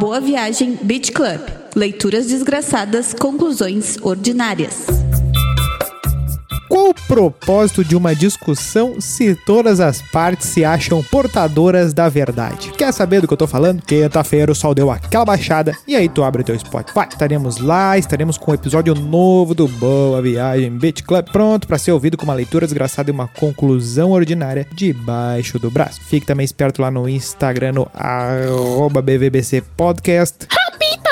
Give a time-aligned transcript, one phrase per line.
[0.00, 1.42] Boa Viagem Beach Club.
[1.76, 5.09] Leituras desgraçadas, conclusões ordinárias.
[7.10, 12.70] Propósito de uma discussão se todas as partes se acham portadoras da verdade?
[12.70, 13.82] Quer saber do que eu tô falando?
[13.82, 17.08] Quinta-feira o sol deu aquela baixada e aí tu abre teu Spotify.
[17.10, 21.90] Estaremos lá, estaremos com um episódio novo do Boa Viagem Beach Club pronto para ser
[21.90, 26.00] ouvido com uma leitura desgraçada e uma conclusão ordinária debaixo do braço.
[26.04, 30.46] Fique também esperto lá no Instagram no BVBC Podcast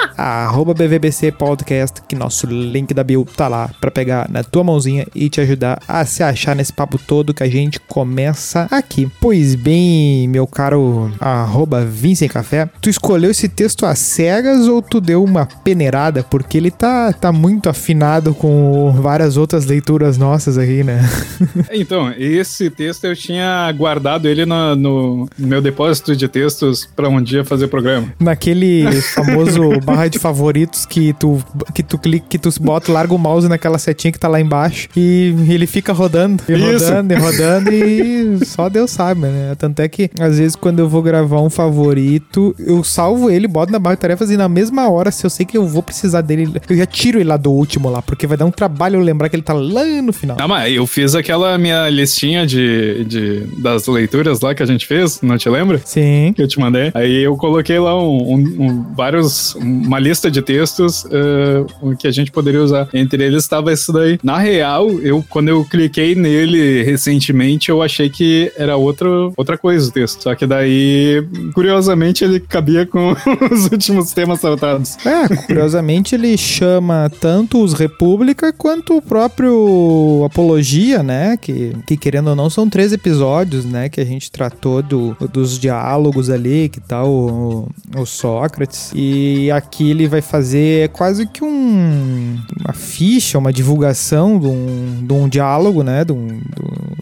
[0.16, 5.06] arroba BVBC Podcast, que nosso link da bio tá lá pra pegar na tua mãozinha
[5.14, 9.10] e te ajudar a se achar nesse papo todo que a gente começa aqui.
[9.20, 15.00] Pois bem, meu caro arroba Vincent Café, tu escolheu esse texto às cegas ou tu
[15.00, 16.22] deu uma peneirada?
[16.22, 21.00] Porque ele tá, tá muito afinado com várias outras leituras nossas aqui, né?
[21.72, 27.22] então, esse texto eu tinha guardado ele no, no meu depósito de textos para um
[27.22, 28.12] dia fazer programa.
[28.18, 31.42] Naquele famoso barra de favoritos que tu
[31.74, 34.88] que tu clica, que tu bota, larga o mouse naquela setinha que tá lá embaixo
[34.96, 36.84] e ele fica rodando, e Isso.
[36.86, 39.54] rodando, e rodando e só Deus sabe, né?
[39.58, 43.72] Tanto é que às vezes quando eu vou gravar um favorito, eu salvo ele, boto
[43.72, 46.20] na barra de tarefas e na mesma hora, se eu sei que eu vou precisar
[46.20, 49.00] dele, eu já tiro ele lá do último lá, porque vai dar um trabalho eu
[49.00, 50.36] lembrar que ele tá lá no final.
[50.40, 54.86] Ah, mas eu fiz aquela minha listinha de, de das leituras lá que a gente
[54.86, 55.80] fez, não te lembra?
[55.84, 56.32] Sim.
[56.34, 56.90] Que eu te mandei.
[56.94, 61.64] Aí eu coloquei lá um, um- um- vários, uma lista de textos eh,
[61.98, 62.88] que a gente poderia usar.
[62.92, 64.18] Entre eles estava isso daí.
[64.22, 69.88] Na real, eu quando eu cliquei nele recentemente, eu achei que era outro, outra coisa
[69.88, 70.22] o texto.
[70.22, 73.14] Só que daí, curiosamente, ele cabia com
[73.52, 74.96] os últimos temas tratados.
[75.06, 81.36] É, curiosamente ele chama tanto os República quanto o próprio Apologia, né?
[81.36, 83.88] Que, que querendo ou não são três episódios, né?
[83.88, 88.92] Que a gente tratou do, dos diálogos ali, que tá o, o Sócrates.
[88.94, 95.12] E aqui ele vai fazer quase que um, uma ficha, uma divulgação de um, de
[95.12, 96.04] um diálogo, né?
[96.04, 96.40] De um-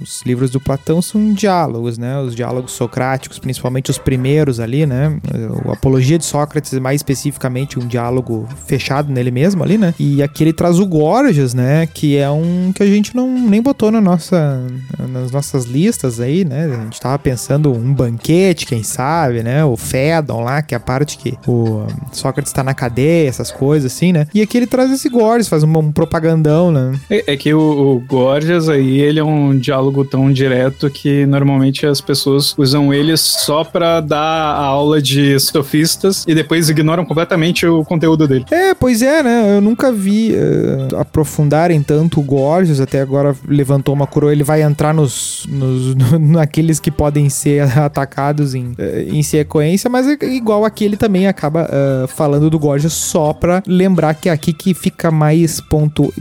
[0.00, 2.19] dos livros do Platão são diálogos, né?
[2.21, 5.19] Os diálogos socráticos, principalmente os primeiros ali, né?
[5.65, 9.94] O Apologia de Sócrates, mais especificamente, um diálogo fechado nele mesmo ali, né?
[9.98, 11.87] E aqui ele traz o Gorgias, né?
[11.87, 14.62] Que é um que a gente não nem botou na nossa,
[15.09, 16.66] nas nossas listas aí, né?
[16.66, 19.65] A gente tava pensando um banquete, quem sabe, né?
[19.65, 23.93] O Fédon lá, que é a parte que o Sócrates tá na cadeia, essas coisas
[23.93, 24.27] assim, né?
[24.34, 26.99] E aqui ele traz esse Gorgias, faz um, um propagandão, né?
[27.11, 31.87] É, é que o, o Gorgias aí, ele é um diálogo tão direto que normalmente
[31.87, 37.66] as pessoas usam ele só pra dar a aula de sofistas e depois ignoram completamente
[37.66, 38.47] o conteúdo dele.
[38.50, 39.56] É, pois é, né?
[39.56, 44.62] Eu nunca vi eh, aprofundarem tanto o Gorgias, até agora levantou uma coroa, ele vai
[44.62, 50.65] entrar nos, nos naqueles que podem ser atacados em, eh, em sequência, mas é igual
[50.65, 54.75] aqui ele também acaba eh, falando do Gorgias só pra lembrar que é aqui que
[54.75, 56.12] fica mais ponto...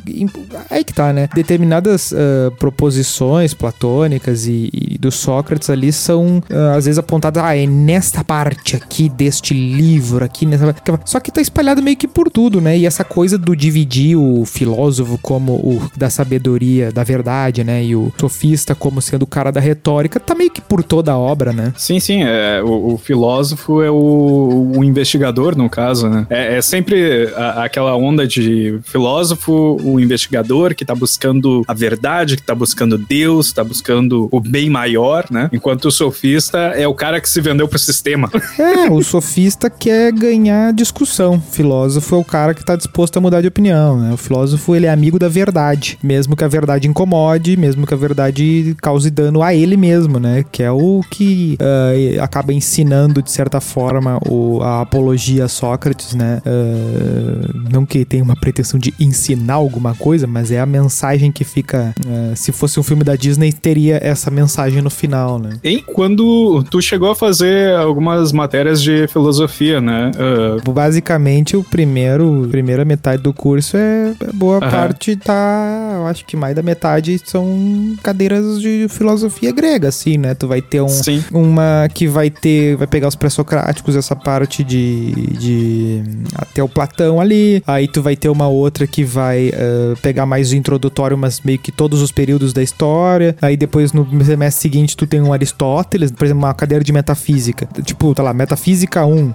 [0.69, 1.29] Aí que tá, né?
[1.33, 7.55] Determinadas eh, proposições platônicas e, e do Sócrates ali são eh, às vezes apontadas, ah,
[7.55, 10.75] é nesta parte aqui deste livro, aqui nessa...
[11.05, 12.77] Só que tá espalhado meio que por tudo, né?
[12.77, 17.83] E essa coisa do dividir o filósofo como o da sabedoria, da verdade, né?
[17.83, 21.17] E o sofista como sendo o cara da retórica, tá meio que por toda a
[21.17, 21.73] obra, né?
[21.75, 26.14] Sim, sim, é, o, o filósofo é o, o investigador, no caso, né?
[26.29, 32.35] É, é sempre a- aquela onda de filósofo, o investigador que tá buscando a verdade,
[32.37, 35.49] que tá buscando Deus, tá buscando o bem maior, né?
[35.51, 38.29] Enquanto o sofista é o cara que se vendeu pro sistema.
[38.57, 41.35] É, o sofista quer ganhar discussão.
[41.35, 44.13] O filósofo é o cara que tá disposto a mudar de opinião, né?
[44.13, 45.97] O filósofo, ele é amigo da verdade.
[46.01, 50.43] Mesmo que a verdade incomode, mesmo que a verdade cause dano a ele mesmo, né?
[50.51, 56.04] Que é o que ah, acaba ensinando, de certa forma, o, a apologia a Sócrates,
[56.13, 56.41] né?
[56.45, 61.43] Ah, não que tenha uma pretensão de ensinar alguma coisa, mas é a mensagem que
[61.43, 61.93] fica...
[62.05, 65.57] ah, se fosse um filme da Disney, teria essa mensagem no final, né?
[65.63, 70.11] E quando tu chegou a fazer algumas matérias de filosofia, né?
[70.17, 74.69] Ah, Basicamente, o primeiro, primeira metade do curso é é boa Aham.
[74.69, 80.33] parte tá, eu acho que mais da metade são cadeiras de filosofia grega, assim, né?
[80.33, 81.23] Tu vai ter um, sim.
[81.31, 85.94] uma que vai ter, vai pegar os pré-socráticos, essa parte de, de
[86.35, 87.61] até o Platão ali.
[87.65, 91.59] Aí tu vai ter uma outra que vai eh, pegar mais o introdutório, mas meio
[91.59, 93.35] que todos os períodos da história.
[93.41, 97.67] aí depois no semestre seguinte tu tem um Aristóteles, por exemplo, uma cadeira de metafísica.
[97.83, 99.13] Tipo, tá lá, metafísica 1.
[99.15, 99.33] Uh,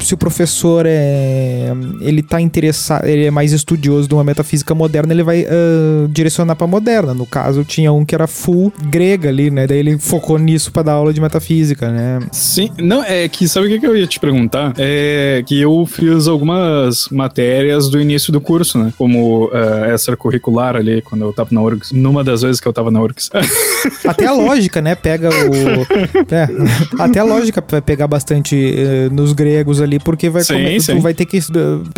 [0.00, 1.72] se o professor é.
[2.00, 6.56] Ele tá interessado, ele é mais estudioso de uma metafísica moderna, ele vai uh, direcionar
[6.56, 7.14] pra moderna.
[7.14, 9.66] No caso, tinha um que era full grega ali, né?
[9.66, 12.20] Daí ele focou nisso pra dar aula de metafísica, né?
[12.32, 14.74] Sim, não, é que sabe o que eu ia te perguntar?
[14.78, 18.92] É que eu fiz algumas matérias do início do curso, né?
[18.96, 21.92] Como uh, extracurricular ali, quando eu tava na URGS.
[21.92, 23.30] Numa das vezes que eu tava na URGS.
[24.06, 24.94] Até a lógica, né?
[24.94, 26.32] Pega o.
[26.34, 26.48] É,
[26.98, 30.96] até a lógica vai pegar bastante uh, nos gregos ali, porque vai, sim, sim.
[30.96, 31.38] tu vai ter que.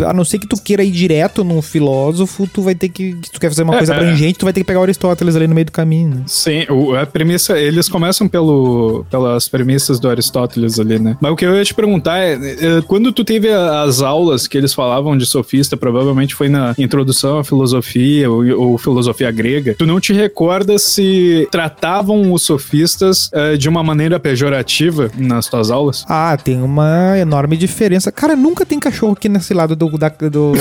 [0.05, 3.17] A não ser que tu queira ir direto num filósofo, tu vai ter que.
[3.23, 3.97] Se tu quer fazer uma é, coisa é.
[3.97, 6.09] abrangente, tu vai ter que pegar Aristóteles ali no meio do caminho.
[6.09, 6.23] Né?
[6.27, 11.17] Sim, o, a premissa, eles começam pelo, pelas premissas do Aristóteles ali, né?
[11.21, 13.49] Mas o que eu ia te perguntar é, é quando tu teve
[13.83, 18.77] as aulas que eles falavam de sofista, provavelmente foi na introdução à filosofia ou, ou
[18.77, 25.09] filosofia grega, tu não te recorda se tratavam os sofistas uh, de uma maneira pejorativa
[25.17, 26.05] nas tuas aulas?
[26.07, 28.11] Ah, tem uma enorme diferença.
[28.11, 30.53] Cara, nunca tem cachorro aqui nesse lado do, da, do, do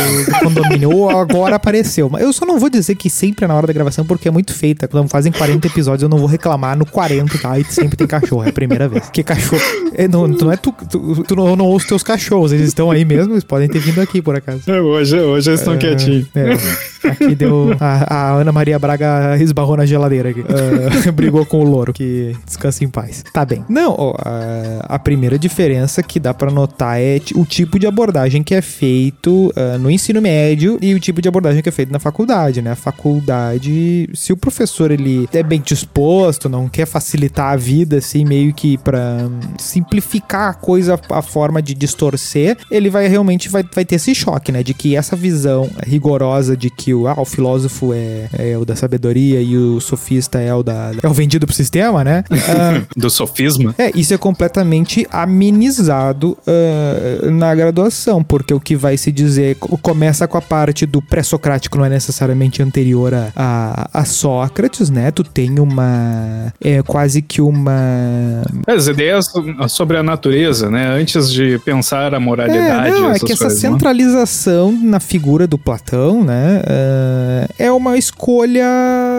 [0.43, 2.09] condomínio, ou agora apareceu.
[2.09, 4.31] Mas eu só não vou dizer que sempre é na hora da gravação, porque é
[4.31, 4.89] muito feita.
[4.89, 7.59] Quando fazem 40 episódios, eu não vou reclamar no 40, tá?
[7.59, 9.05] E sempre tem cachorro, é a primeira vez.
[9.05, 9.63] Porque cachorro.
[9.95, 12.91] É, não, não é tu, tu, tu não, não ouve os teus cachorros, eles estão
[12.91, 14.71] aí mesmo, eles podem ter vindo aqui por acaso.
[14.71, 16.27] É, hoje, hoje eles estão é, quietinhos.
[16.35, 16.51] É,
[17.05, 17.77] aqui deu.
[17.79, 20.41] A, a, Ana Maria Braga esbarrou na geladeira aqui.
[20.41, 23.25] Uh, brigou com o louro, que descansa em paz.
[23.33, 23.65] Tá bem.
[23.69, 28.43] Não, ó, a, a, primeira diferença que dá para notar é o tipo de abordagem
[28.43, 31.93] que é feito uh, no ensino médio e o tipo de abordagem que é feito
[31.93, 32.73] na faculdade, né?
[32.73, 38.25] A faculdade, se o professor ele é bem disposto, não quer facilitar a vida, assim,
[38.25, 39.29] meio que para
[39.59, 44.53] simplificar a coisa, a forma de distorcer, ele vai realmente vai, vai ter esse choque,
[44.53, 44.63] né?
[44.63, 48.77] De que essa visão rigorosa de que o, ah, o filósofo é, é o da
[48.77, 52.25] sabedoria e o sofista é o da é o vendido pro sistema, né?
[52.31, 53.75] Uh, Do sofisma.
[53.79, 60.27] É, isso é completamente amenizado uh, na graduação, porque o que vai se dizer começa
[60.27, 65.11] com a parte do pré-socrático, não é necessariamente anterior a, a, a, Sócrates, né?
[65.11, 66.53] Tu tem uma.
[66.61, 68.43] É quase que uma.
[68.67, 69.31] As ideias
[69.69, 70.89] sobre a natureza, né?
[70.89, 72.89] Antes de pensar a moralidade.
[72.89, 74.91] É, não, é que essa coisas, centralização não?
[74.91, 76.63] na figura do Platão, né?
[76.79, 78.65] Uh, é uma escolha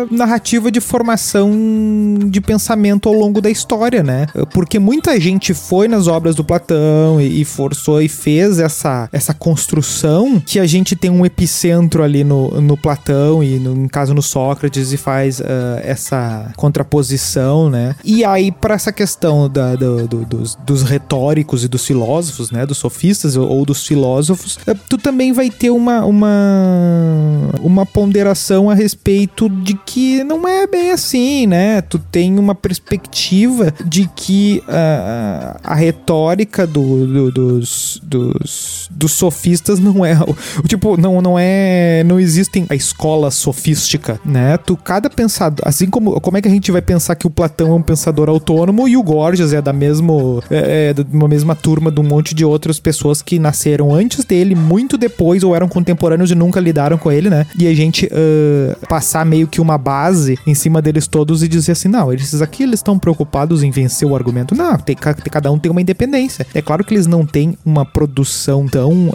[0.10, 1.52] narrativa de formação
[2.26, 4.28] de pensamento ao longo da história, né?
[4.54, 9.34] Porque muita gente foi nas obras do Platão e, e forçou e fez essa, essa
[9.34, 14.22] construção que a gente tem um epicentro ali no, no Platão e, no, caso, no
[14.22, 15.44] Sócrates e faz uh,
[15.84, 17.96] essa contraposição, né?
[18.04, 22.66] E aí, para essa questão da, do, do, dos, dos retóricos e dos filósofos, né?
[22.66, 28.70] Dos sofistas ou, ou dos filósofos, uh, tu também vai ter uma, uma, uma ponderação
[28.70, 31.82] a respeito de que não é bem assim, né?
[31.82, 39.80] Tu tem uma perspectiva de que uh, a retórica do, do, dos, dos, dos sofistas
[39.80, 40.18] não é.
[40.68, 42.04] Tipo, não, não é.
[42.06, 44.58] Não existem a escola sofística, né?
[44.58, 45.68] Tu, cada pensador.
[45.68, 46.20] Assim como.
[46.20, 48.98] Como é que a gente vai pensar que o Platão é um pensador autônomo e
[48.98, 50.42] o Gorgias é da mesmo.
[50.50, 54.56] É, é da mesma turma de um monte de outras pessoas que nasceram antes dele,
[54.56, 57.39] muito depois, ou eram contemporâneos e nunca lidaram com ele, né?
[57.58, 61.74] E a gente uh, passar meio que uma base em cima deles todos e dizer
[61.74, 64.56] assim: não, esses aqui eles estão preocupados em vencer o argumento.
[64.56, 66.46] Não, tem, cada um tem uma independência.
[66.54, 69.14] É claro que eles não têm uma produção tão uh,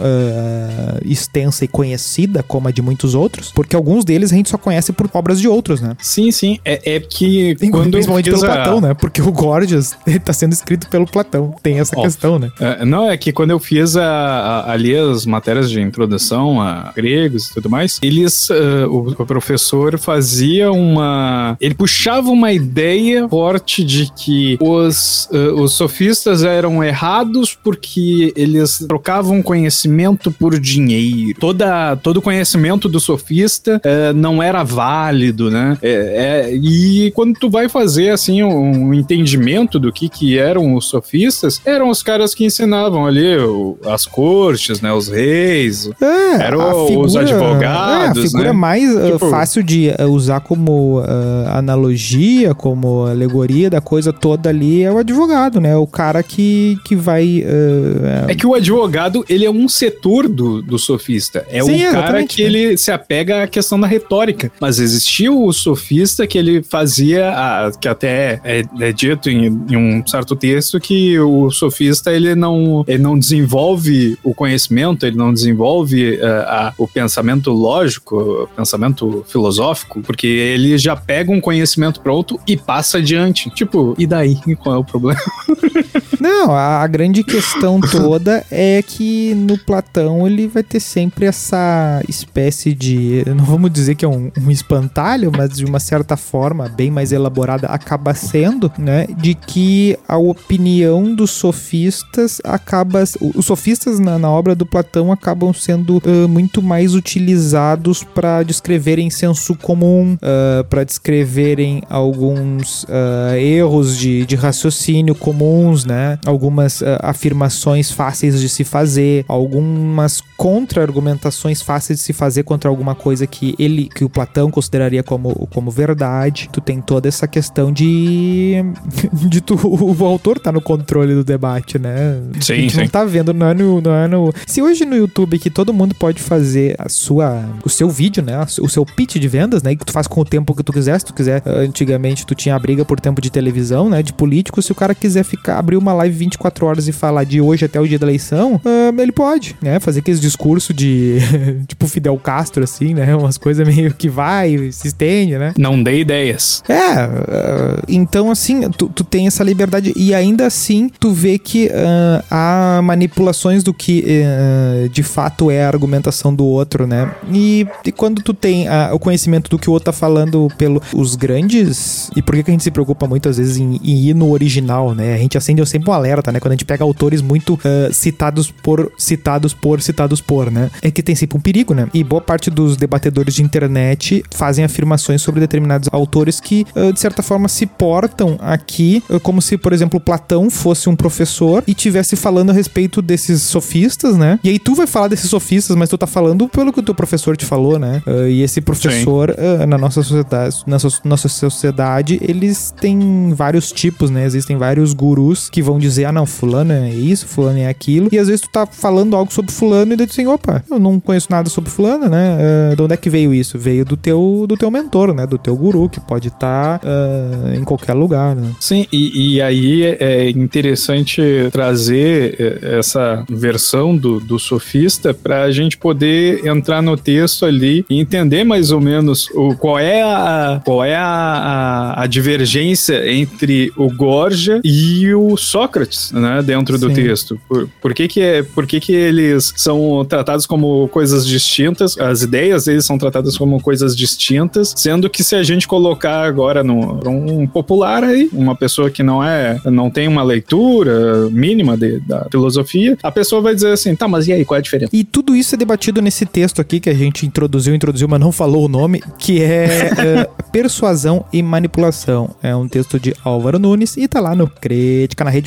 [1.03, 4.91] extensa e conhecida como a de muitos outros, porque alguns deles a gente só conhece
[4.91, 5.95] por obras de outros, né?
[5.99, 6.59] Sim, sim.
[6.65, 7.55] É, é que.
[7.71, 8.47] Quando Principalmente pelo a...
[8.47, 8.93] Platão, né?
[8.93, 11.55] Porque o Gorgias ele tá sendo escrito pelo Platão.
[11.61, 12.51] Tem essa questão, né?
[12.59, 16.91] É, não, é que quando eu fiz a, a, ali as matérias de introdução a
[16.95, 18.49] gregos e tudo mais, eles.
[18.49, 21.57] Uh, o, o professor fazia uma.
[21.59, 28.79] Ele puxava uma ideia forte de que os, uh, os sofistas eram errados porque eles
[28.87, 31.39] trocavam conhecimento por dinheiro.
[31.39, 35.77] Toda, todo conhecimento do sofista uh, não era válido, né?
[35.81, 40.75] É, é, e quando tu vai fazer assim um, um entendimento do que, que eram
[40.75, 44.91] os sofistas, eram os caras que ensinavam ali o, as cortes, né?
[44.93, 48.04] Os reis, é, eram os advogados.
[48.05, 48.59] É, a figura né?
[48.59, 51.05] mais tipo, fácil de usar como uh,
[51.49, 55.75] analogia, como alegoria da coisa toda ali é o advogado, né?
[55.75, 57.43] O cara que, que vai.
[57.45, 61.45] Uh, é que o advogado, ele é um setor do, do sofista.
[61.49, 62.49] É Sim, o cara que né?
[62.49, 64.51] ele se apega à questão da retórica.
[64.59, 69.77] Mas existiu o sofista que ele fazia, a, que até é, é dito em, em,
[69.77, 75.33] um certo texto, que o sofista ele não, ele não desenvolve o conhecimento, ele não
[75.33, 82.01] desenvolve uh, a, o pensamento lógico, o pensamento filosófico, porque ele já pega um conhecimento
[82.01, 83.49] pronto e passa adiante.
[83.51, 84.35] Tipo, e daí?
[84.57, 85.19] Qual é o problema?
[86.25, 92.01] Não, a, a grande questão toda é que no Platão ele vai ter sempre essa
[92.09, 93.23] espécie de.
[93.27, 97.11] Não vamos dizer que é um, um espantalho, mas de uma certa forma, bem mais
[97.11, 99.05] elaborada, acaba sendo, né?
[99.15, 103.03] De que a opinião dos sofistas acaba.
[103.35, 109.11] Os sofistas na, na obra do Platão acabam sendo uh, muito mais utilizados para descreverem
[109.11, 116.14] senso comum, uh, para descreverem alguns uh, erros de, de raciocínio comuns, né?
[116.25, 123.25] Algumas afirmações fáceis de se fazer, algumas contra-argumentações fáceis de se fazer contra alguma coisa
[123.25, 126.49] que ele, que o Platão consideraria como, como verdade.
[126.51, 128.55] Tu tem toda essa questão de.
[129.13, 132.21] de tu, o autor tá no controle do debate, né?
[132.39, 132.77] Sim, sim.
[132.77, 134.33] não tá vendo, não é, no, não é no.
[134.45, 137.43] Se hoje no YouTube que todo mundo pode fazer a sua.
[137.63, 138.45] o seu vídeo, né?
[138.61, 139.75] O seu pitch de vendas, né?
[139.75, 140.99] Que tu faz com o tempo que tu quiser.
[140.99, 144.03] Se tu quiser, antigamente tu tinha a briga por tempo de televisão, né?
[144.03, 144.61] De político.
[144.61, 147.79] Se o cara quiser ficar, abrir uma live 24 horas e falar de hoje até
[147.79, 149.79] o dia da eleição, uh, ele pode, né?
[149.79, 151.17] Fazer aqueles discurso de.
[151.67, 153.15] tipo Fidel Castro, assim, né?
[153.15, 155.53] Umas coisas meio que vai, se estende, né?
[155.57, 156.63] Não dê ideias.
[156.67, 161.67] É, uh, então assim, tu, tu tem essa liberdade e ainda assim tu vê que
[161.67, 167.11] uh, há manipulações do que uh, de fato é a argumentação do outro, né?
[167.31, 172.09] E, e quando tu tem o conhecimento do que o outro tá falando pelos grandes.
[172.15, 174.93] E por que, que a gente se preocupa muitas vezes em, em, ir no original,
[174.93, 175.13] né?
[175.13, 176.39] A gente acende sempre alerta, né?
[176.39, 177.57] Quando a gente pega autores muito
[177.91, 180.69] citados por citados por citados por, né?
[180.81, 181.87] É que tem sempre um perigo, né?
[181.93, 186.99] E boa parte dos debatedores de internet fazem afirmações sobre determinados autores que, uh, de
[186.99, 191.73] certa forma, se portam aqui uh, como se, por exemplo, Platão fosse um professor e
[191.73, 194.39] tivesse falando a respeito desses sofistas, né?
[194.43, 196.95] E aí tu vai falar desses sofistas, mas tu tá falando pelo que o teu
[196.95, 198.01] professor te falou, né?
[198.05, 199.35] Uh, e esse professor,
[199.67, 204.25] na nossa sociedade, na so nossa sociedade, eles têm vários tipos, né?
[204.25, 208.09] Existem vários gurus que vão dizer, ah, não, fulano é isso, fulano é aquilo.
[208.11, 210.79] E às vezes tu tá falando algo sobre fulano e daí tu assim, opa, eu
[210.79, 212.37] não conheço nada sobre fulano, né?
[212.71, 213.57] Uh, de onde é que veio isso?
[213.57, 215.25] Veio do teu, do teu mentor, né?
[215.25, 218.51] Do teu guru, que pode estar tá, uh, em qualquer lugar, né?
[218.59, 225.51] Sim, e, e aí é interessante trazer eh, essa versão do, do sofista para a
[225.51, 230.61] gente poder entrar no texto ali e entender mais ou menos o, qual é a,
[230.63, 235.35] qual é a, a, a divergência entre o Gorgia e o
[235.65, 236.43] Sócrates, né?
[236.43, 236.93] Dentro do Sim.
[236.93, 237.39] texto.
[237.47, 242.21] Por, por, que que, é, por que que eles são tratados como coisas distintas, as
[242.21, 246.99] ideias deles são tratadas como coisas distintas, sendo que se a gente colocar agora no
[247.09, 252.27] um popular aí, uma pessoa que não é, não tem uma leitura mínima de, da
[252.29, 254.91] filosofia, a pessoa vai dizer assim, tá, mas e aí, qual é a diferença?
[254.93, 258.31] E tudo isso é debatido nesse texto aqui que a gente introduziu, introduziu, mas não
[258.31, 259.65] falou o nome, que é,
[259.97, 262.35] é Persuasão e Manipulação.
[262.41, 264.47] É um texto de Álvaro Nunes e tá lá no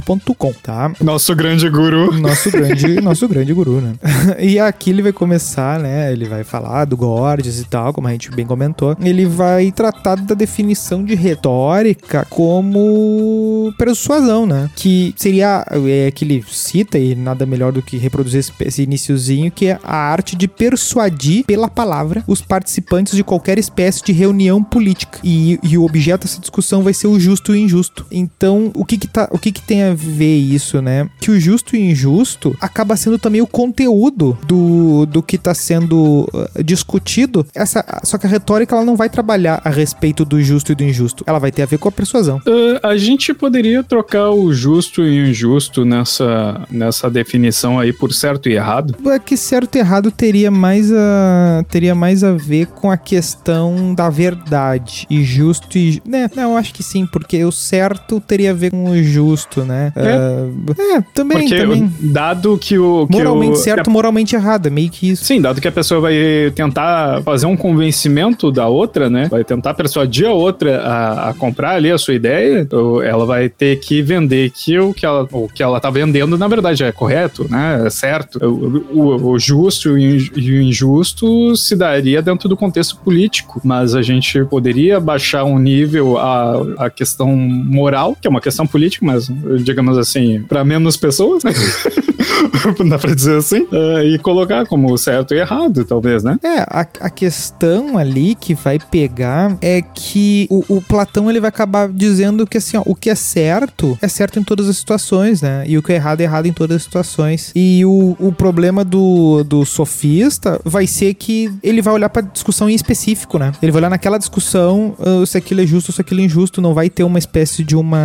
[0.09, 0.93] criticanarrede.com, tá?
[1.01, 2.19] Nosso grande guru.
[2.19, 3.95] Nosso grande, nosso grande guru, né?
[4.39, 6.13] e aqui ele vai começar, né?
[6.13, 8.97] Ele vai falar do Gorgias e tal, como a gente bem comentou.
[9.01, 14.71] Ele vai tratar da definição de retórica como persuasão, né?
[14.75, 19.51] Que seria é, que ele cita, e nada melhor do que reproduzir esse, esse iniciozinho,
[19.51, 24.63] que é a arte de persuadir pela palavra os participantes de qualquer espécie de reunião
[24.63, 25.19] política.
[25.23, 28.07] E, e o objeto dessa discussão vai ser o justo e o injusto.
[28.11, 31.09] Então, o que que, tá, o que que tem a ver isso, né?
[31.21, 35.55] Que o justo e o injusto acaba sendo também o conteúdo do, do que está
[35.55, 37.47] sendo uh, discutido.
[37.55, 40.85] Essa, só que a retórica ela não vai trabalhar a respeito do justo e do
[40.85, 41.25] injusto.
[41.27, 42.39] Ela vai ter a ver com a persuasão.
[42.39, 48.13] Uh, a gente poderia trocar o justo e o injusto nessa, nessa definição aí por
[48.13, 48.95] certo e errado?
[49.11, 53.95] É que certo e errado teria mais a, teria mais a ver com a questão
[53.95, 55.07] da verdade.
[55.11, 56.03] E justo e.
[56.05, 59.65] Né, não, eu acho que sim, porque o certo teria a ver com o justo,
[59.65, 59.88] né?
[59.95, 61.39] É, uh, é também.
[61.39, 61.93] Porque também.
[62.01, 63.07] dado que o.
[63.07, 64.67] Que moralmente o, certo, moralmente errado.
[64.67, 65.25] É meio que isso.
[65.25, 69.29] Sim, dado que a pessoa vai tentar fazer um convencimento da outra, né?
[69.31, 72.67] Vai tentar persuadir a outra a, a comprar ali a sua ideia,
[73.05, 76.49] ela vai ter que vender que o que ela, o que ela tá vendendo, na
[76.49, 77.83] verdade, é correto, né?
[77.87, 78.39] É certo.
[78.45, 84.03] O, o, o justo e o injusto se daria dentro do contexto político, mas a
[84.03, 89.31] gente poderia baixar um nível a, a questão moral, que é uma questão política, mas
[89.63, 91.53] digamos assim, para menos pessoas, né?
[92.89, 96.39] dá pra dizer assim, uh, e colocar como certo e errado, talvez, né?
[96.43, 101.49] É, a, a questão ali que vai pegar é que o, o, Platão ele vai
[101.49, 105.43] acabar dizendo que assim, ó, o que é certo é certo em todas as situações,
[105.43, 105.65] né?
[105.67, 107.53] E o que é errado é errado em todas as situações.
[107.55, 112.69] E o, o problema do, do sofista vai ser que ele vai olhar pra discussão
[112.69, 113.53] em específico, né?
[113.63, 116.61] Ele vai olhar naquela discussão uh, se aquilo é justo ou se aquilo é injusto,
[116.61, 117.99] não vai ter uma espécie de uma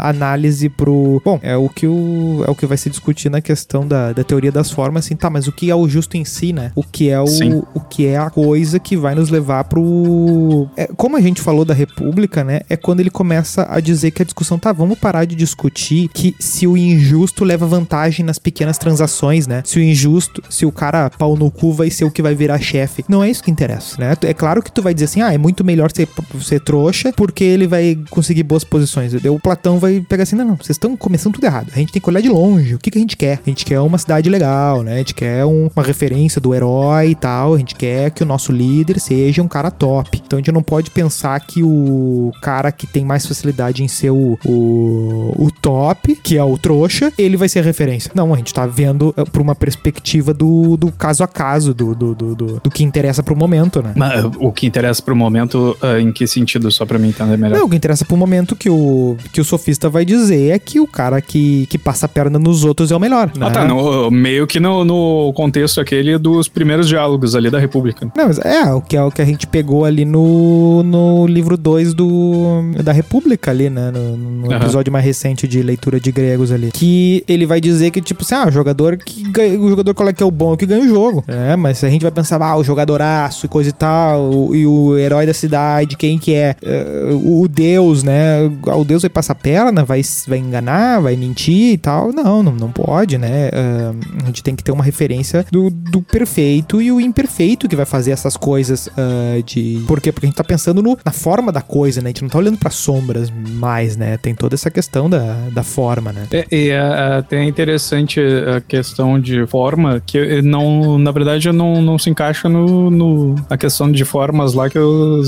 [0.00, 1.20] análise pro.
[1.24, 2.88] Bom, é o que, o, é o que vai se
[3.22, 5.88] discutir na questão da, da teoria das formas, assim, tá, mas o que é o
[5.88, 6.72] justo em si, né?
[6.74, 7.24] O que é o,
[7.74, 10.68] o que é a coisa que vai nos levar pro.
[10.76, 12.60] É, como a gente falou da República, né?
[12.68, 16.34] É quando ele começa a dizer que a discussão, tá, vamos parar de discutir que
[16.38, 19.62] se o injusto leva vantagem nas pequenas transações, né?
[19.64, 22.58] Se o injusto, se o cara pau no cu vai ser o que vai virar
[22.58, 23.04] chefe.
[23.08, 24.14] Não é isso que interessa, né?
[24.22, 26.08] É claro que tu vai dizer assim, ah, é muito melhor ser,
[26.40, 29.12] ser trouxa porque ele vai conseguir boas posições.
[29.14, 31.70] O Platão vai pegar assim, não, não, vocês estão começando tudo errado.
[31.74, 32.74] A gente tem que olhar de longe.
[32.74, 33.40] O que, que a gente quer?
[33.44, 34.94] A gente quer uma cidade legal, né?
[34.94, 37.54] A gente quer um, uma referência do herói e tal.
[37.54, 40.20] A gente quer que o nosso líder seja um cara top.
[40.24, 44.10] Então a gente não pode pensar que o cara que tem mais facilidade em ser
[44.10, 48.10] o, o, o top, que é o trouxa, ele vai ser a referência.
[48.14, 51.94] Não, a gente tá vendo eh, por uma perspectiva do, do caso a caso, do,
[51.94, 53.92] do, do, do, que interessa pro momento, né?
[53.96, 56.70] Mas, o que interessa pro momento, uh, em que sentido?
[56.70, 57.58] Só pra mim entender melhor.
[57.58, 60.80] Não, o que interessa pro momento que o, que o sofista vai dizer é que
[60.80, 63.30] o cara que, que passa a perna nos outros é o melhor.
[63.36, 63.46] Né?
[63.46, 63.64] Ah, tá.
[63.64, 68.10] No, meio que no, no contexto aquele dos primeiros diálogos ali da República.
[68.16, 71.56] Não, mas é, o que é o que a gente pegou ali no, no livro
[71.56, 73.90] 2 do da República ali, né?
[73.90, 74.56] No, no uhum.
[74.56, 76.70] episódio mais recente de leitura de gregos ali.
[76.72, 80.08] Que ele vai dizer que, tipo assim, ah, o jogador que ganha, o jogador qual
[80.08, 81.24] é que é o bom é que ganha o jogo.
[81.26, 84.66] É, mas se a gente vai pensar, ah, o jogadoraço e coisa e tal, e
[84.66, 86.56] o herói da cidade, quem que é?
[86.62, 88.50] Uh, o deus, né?
[88.66, 92.12] O deus vai passar perna, vai, vai enganar, vai mentir e tal.
[92.12, 92.81] Não, não, não pode,
[93.18, 93.48] né?
[93.48, 97.76] Uh, a gente tem que ter uma referência do, do perfeito e o imperfeito que
[97.76, 99.82] vai fazer essas coisas uh, de.
[99.86, 100.12] Por quê?
[100.12, 102.06] Porque a gente tá pensando no, na forma da coisa, né?
[102.06, 104.16] A gente não tá olhando para sombras mais, né?
[104.16, 106.26] Tem toda essa questão da, da forma, né?
[106.32, 111.80] É, e é, é até interessante a questão de forma, que não, na verdade, não,
[111.80, 115.22] não se encaixa no, no a questão de formas lá que o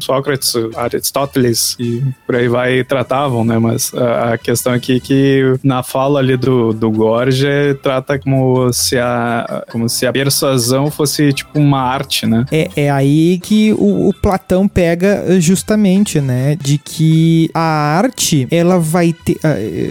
[0.00, 3.58] Sócrates, Aristóteles e por aí vai tratavam, né?
[3.58, 7.46] Mas a, a questão aqui é que na fala ali do, do Gorge
[7.80, 12.44] trata como se a como se a persuasão fosse tipo uma arte, né?
[12.50, 16.56] É, é aí que o, o Platão pega justamente, né?
[16.60, 19.38] De que a arte, ela vai ter.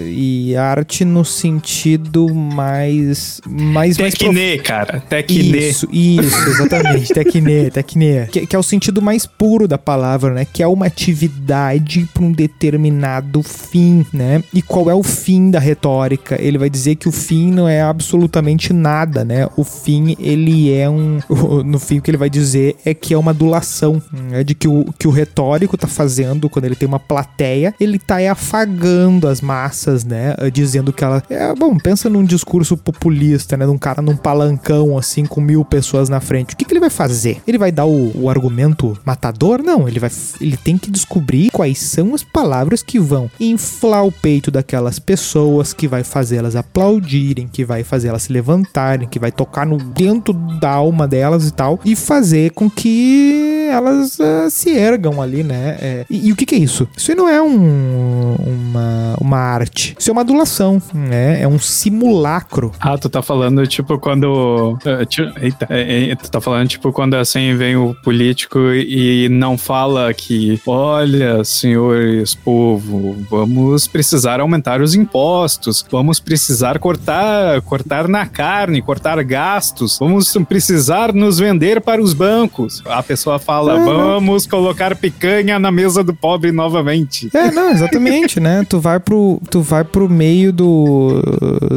[0.10, 3.40] E a arte no sentido mais.
[3.48, 5.02] mais Tecne, mais cara.
[5.08, 5.70] Tecne.
[5.70, 7.08] Isso, isso, exatamente.
[7.16, 8.28] tecne, tecne.
[8.30, 10.46] Que, que é o sentido mais puro da palavra, né?
[10.46, 14.44] Que é uma atividade para um determinado fim, né?
[14.54, 16.38] E qual é o fim da retórica?
[16.42, 19.48] Ele vai dizer que o fim não é absolutamente nada, né?
[19.56, 21.20] O fim, ele é um.
[21.66, 24.44] No fim, o que ele vai dizer é que é uma adulação, né?
[24.44, 28.18] De que o, que o retórico tá fazendo quando ele tem uma plateia, ele tá
[28.32, 30.36] afagando as massas, né?
[30.52, 31.24] Dizendo que ela.
[31.30, 33.66] É, bom, pensa num discurso populista, né?
[33.66, 36.54] De um cara num palancão, assim, com mil pessoas na frente.
[36.54, 37.42] O que, que ele vai fazer?
[37.48, 39.62] Ele vai dar o, o argumento matador?
[39.62, 40.10] Não, ele vai.
[40.40, 45.74] Ele tem que descobrir quais são as palavras que vão inflar o peito daquelas pessoas,
[45.74, 50.34] que vai fazê-las aplaudirem, que vai fazer elas se levantarem, que vai tocar no dentro
[50.34, 55.78] da alma delas e tal, e fazer com que elas uh, se ergam ali, né?
[55.82, 56.88] É, e, e, o que, que, é isso?
[56.96, 61.42] Isso não é um, uma, uma arte, isso é uma adulação, né?
[61.42, 62.72] É um simulacro.
[62.80, 64.78] Ah, tu tá falando tipo quando.
[64.86, 69.58] Uh, eita, é, é, tu tá falando tipo quando assim vem o político e não
[69.58, 78.26] fala que, olha, senhores, povo, vamos precisar aumentar os impostos, vamos precisar cortar, cortar na
[78.26, 82.82] carne, cortar gastos, vamos precisar nos vender para os bancos.
[82.86, 87.30] A pessoa fala, vamos colocar picanha na mesa do pobre novamente.
[87.34, 88.66] É, não, exatamente, né?
[88.68, 91.22] Tu vai pro, tu vai pro meio do,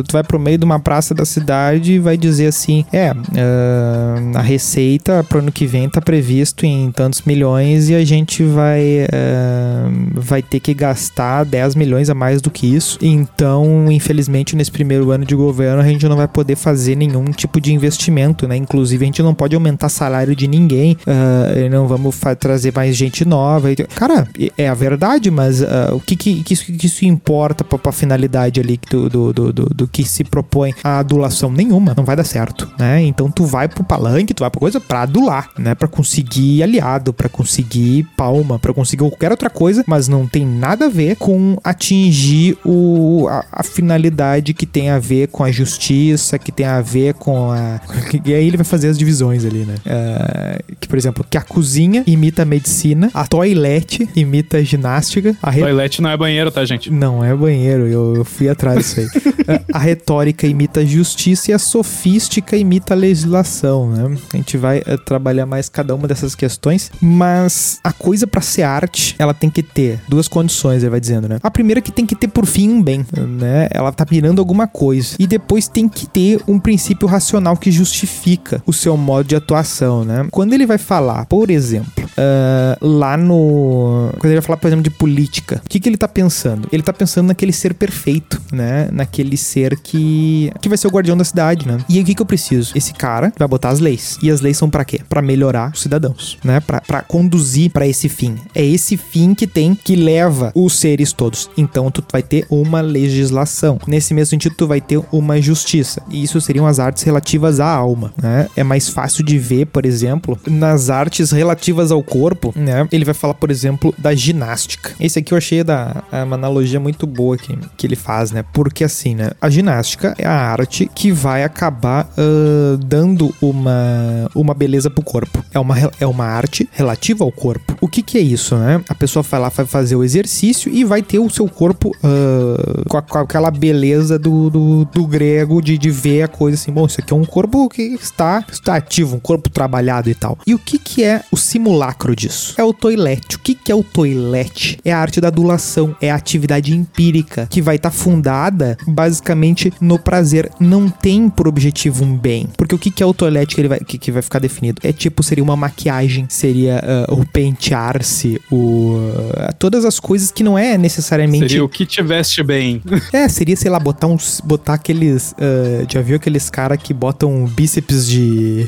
[0.07, 4.37] tu vai pro meio de uma praça da cidade e vai dizer assim, é, uh,
[4.39, 9.05] a receita pro ano que vem tá previsto em tantos milhões e a gente vai,
[9.05, 12.99] uh, vai ter que gastar 10 milhões a mais do que isso.
[13.01, 17.61] Então, infelizmente, nesse primeiro ano de governo, a gente não vai poder fazer nenhum tipo
[17.61, 18.57] de investimento, né?
[18.57, 23.25] Inclusive, a gente não pode aumentar salário de ninguém, uh, não vamos trazer mais gente
[23.25, 23.69] nova.
[23.95, 24.27] Cara,
[24.59, 27.65] é a verdade, mas uh, o que, que, que, isso, que isso importa?
[27.65, 32.05] pra finalidade ali do, do, do, do, do que se propõe a adulação nenhuma, não
[32.05, 33.03] vai dar certo, né?
[33.03, 35.75] Então tu vai pro palanque, tu vai pra coisa pra adular, né?
[35.75, 40.87] Pra conseguir aliado, pra conseguir palma, pra conseguir qualquer outra coisa, mas não tem nada
[40.87, 46.39] a ver com atingir o, a, a finalidade que tem a ver com a justiça,
[46.39, 47.81] que tem a ver com a.
[48.25, 49.75] E aí ele vai fazer as divisões ali, né?
[49.85, 55.37] É, que, por exemplo, que a cozinha imita a medicina, a toilette imita a ginástica,
[55.43, 55.61] a re...
[55.61, 56.91] Toilette não é banheiro, tá, gente?
[56.91, 59.07] Não é banheiro, eu, eu fui atrás disso aí.
[59.73, 64.17] a retórica imita a justiça e a sofística imita a legislação, né?
[64.33, 68.63] A gente vai uh, trabalhar mais cada uma dessas questões, mas a coisa para ser
[68.63, 71.39] arte, ela tem que ter duas condições, ele vai dizendo, né?
[71.43, 73.69] A primeira é que tem que ter por fim um bem, né?
[73.71, 75.17] Ela tá mirando alguma coisa.
[75.19, 80.05] E depois tem que ter um princípio racional que justifica o seu modo de atuação,
[80.05, 80.27] né?
[80.31, 84.11] Quando ele vai falar, por exemplo, uh, lá no.
[84.19, 86.69] Quando ele vai falar, por exemplo, de política, o que, que ele tá pensando?
[86.73, 88.89] Ele tá pensando naquele ser perfeito, né?
[88.93, 90.53] Naquele ser que.
[90.61, 91.79] que vai ser o guardião da cidade, né?
[91.89, 92.73] E aí o que, que eu preciso?
[92.75, 94.19] Esse cara vai botar as leis.
[94.23, 95.01] E as leis são para quê?
[95.09, 96.61] Para melhorar os cidadãos, né?
[96.61, 98.37] Para conduzir para esse fim.
[98.55, 101.51] É esse fim que tem que leva os seres todos.
[101.57, 103.79] Então tu vai ter uma legislação.
[103.87, 106.03] Nesse mesmo sentido, tu vai ter uma justiça.
[106.11, 108.49] E isso seriam as artes relativas à alma, né?
[108.57, 112.87] É mais fácil de ver, por exemplo, nas artes relativas ao corpo, né?
[112.93, 114.93] Ele vai falar, por exemplo, da ginástica.
[115.01, 118.45] Esse aqui eu achei da, uma analogia muito boa que, que ele faz, né?
[118.53, 119.31] Porque assim, né?
[119.41, 125.45] A ginástica é a arte que vai acabar uh, dando uma, uma beleza pro corpo.
[125.53, 127.77] É uma, é uma arte relativa ao corpo.
[127.81, 128.83] O que que é isso, né?
[128.89, 132.89] A pessoa vai lá, vai fazer o exercício e vai ter o seu corpo uh,
[132.89, 136.73] com, a, com, aquela beleza do, do, do grego de, de ver a coisa assim,
[136.73, 140.39] bom, isso aqui é um corpo que está, está ativo, um corpo trabalhado e tal.
[140.47, 142.55] E o que que é o simulacro disso?
[142.57, 143.37] É o toilette.
[143.37, 144.79] O que que é o toilette?
[144.85, 149.73] É a arte da adulação, é a atividade empírica que vai estar tá fundada basicamente
[149.81, 150.51] no prazer.
[150.61, 152.47] Não tem por objetivo um bem.
[152.57, 154.81] Porque o que que é o toilette que ele vai, que, que vai ficar definido?
[154.85, 160.43] É tipo, seria uma maquiagem, seria uh, o pentear-se, o uh, todas as coisas que
[160.43, 162.83] não é necessariamente seria o que tiveste bem.
[163.13, 167.45] É, seria, sei lá, botar uns botar aqueles uh, já viu aqueles cara que botam
[167.47, 168.67] bíceps de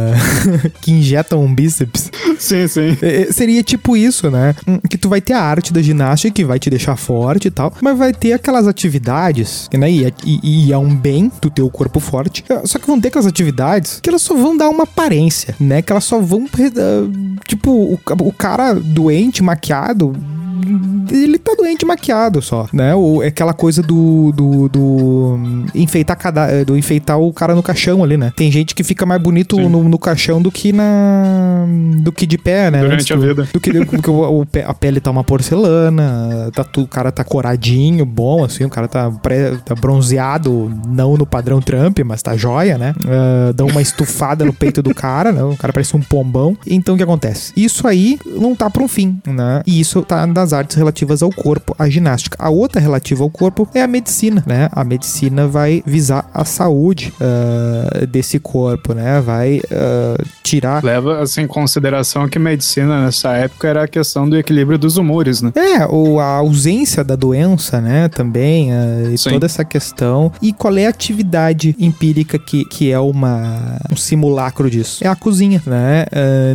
[0.80, 2.10] que injetam um bíceps?
[2.38, 2.96] Sim, sim.
[3.02, 4.54] É, seria tipo isso, né?
[4.66, 7.50] Hum, que tu vai ter a arte da ginástica que vai te deixar forte e
[7.50, 9.90] tal, mas vai ter aquelas atividades, né?
[9.90, 12.44] E, e, e é um bem tu ter o corpo forte.
[12.64, 15.82] Só que vão ter aquelas atividades que elas só vão dar uma aparência, né?
[15.82, 16.46] Que elas só vão.
[17.46, 20.14] Tipo, o, o cara doente, maquiado,
[21.10, 22.94] ele tá doente maquiado só, né?
[22.94, 25.38] Ou é aquela coisa do, do, do
[25.74, 28.32] enfeitar cada, do enfeitar o cara no caixão ali, né?
[28.34, 31.66] Tem gente que fica mais bonito no, no, caixão do que na
[31.98, 32.80] do que de pé, né?
[32.80, 33.48] Durante a vida.
[33.52, 37.24] Do que, porque o, o, a pele tá uma porcelana, tá tu, o cara tá
[37.24, 42.36] coradinho, bom, assim, o cara tá, pré, tá bronzeado, não no padrão Trump, mas tá
[42.36, 42.94] joia, né?
[43.04, 45.42] Uh, dão uma estufada no peito do cara, né?
[45.42, 46.56] O cara parece um pombão.
[46.66, 47.52] Então o que acontece?
[47.56, 49.62] Isso aí não tá pra um fim, né?
[49.66, 52.36] E isso tá das artes relativas ao corpo, a ginástica.
[52.40, 54.68] A outra relativa ao corpo é a medicina, né?
[54.72, 59.20] A medicina vai visar a saúde uh, desse corpo, né?
[59.20, 60.82] Vai uh, tirar.
[60.82, 65.42] Leva assim, em consideração que medicina nessa época era a questão do equilíbrio dos humores,
[65.42, 65.52] né?
[65.54, 68.08] É, ou a ausência da doença, né?
[68.08, 69.30] Também, uh, e Sim.
[69.30, 70.32] toda essa questão.
[70.40, 75.04] E qual é a atividade empírica que, que é uma, um simulacro disso?
[75.04, 76.06] É a cozinha, né?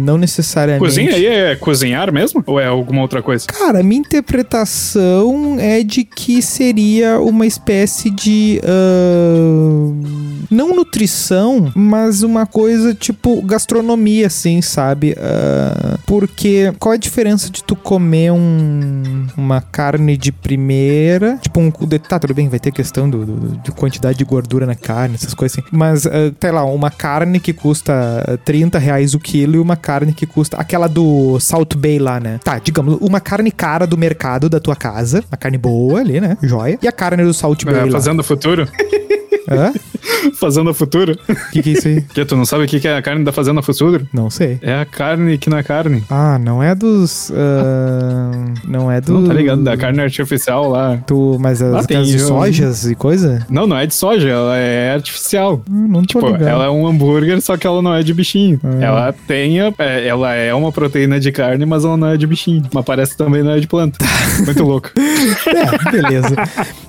[0.02, 0.84] não necessariamente.
[0.84, 2.44] Cozinha aí é cozinhar mesmo?
[2.46, 3.46] Ou é alguma outra coisa?
[3.48, 8.62] Cara, minha interpretação é de que seria uma espécie de.
[8.64, 15.12] Uh, não nutrição, mas uma coisa tipo gastronomia, assim, sabe?
[15.14, 21.38] Uh, porque qual a diferença de tu comer um, uma carne de primeira?
[21.42, 21.72] Tipo, um.
[21.72, 25.34] Tá, tudo bem, vai ter questão do, do de quantidade de gordura na carne, essas
[25.34, 25.68] coisas assim.
[25.72, 30.14] Mas, uh, sei lá, uma carne que custa 30 reais o quilo e uma carne
[30.14, 30.58] que custa.
[30.58, 32.40] Aquela do Salt Bay lá, né?
[32.44, 36.38] Tá, digamos, uma carne cara do mercado da tua casa, uma carne boa ali, né?
[36.42, 36.78] Joia.
[36.82, 37.88] E a carne do Salt Bay.
[37.88, 38.68] É, fazendo futuro?
[39.54, 39.74] Hã?
[40.36, 41.18] Fazenda Futuro.
[41.30, 42.02] O que, que é isso aí?
[42.14, 44.08] Que tu não sabe o que é a carne da Fazenda Futuro?
[44.14, 44.60] Não sei.
[44.62, 46.04] É a carne que não é carne.
[46.10, 47.30] Ah, não é dos.
[47.30, 49.14] Uh, não é do.
[49.14, 49.64] Não tá ligado?
[49.64, 50.98] Da carne artificial lá.
[51.06, 53.46] Tu, mas as, tem de sojas e coisa?
[53.50, 55.62] Não, não é de soja, ela é artificial.
[55.70, 56.48] Hum, não tô tipo, ligado.
[56.48, 58.60] ela é um hambúrguer, só que ela não é de bichinho.
[58.64, 58.78] Ah.
[58.82, 59.60] Ela tem.
[59.60, 62.64] A, é, ela é uma proteína de carne, mas ela não é de bichinho.
[62.74, 63.98] Mas parece também não é de planta.
[64.46, 64.92] Muito louco.
[64.98, 66.36] é, beleza.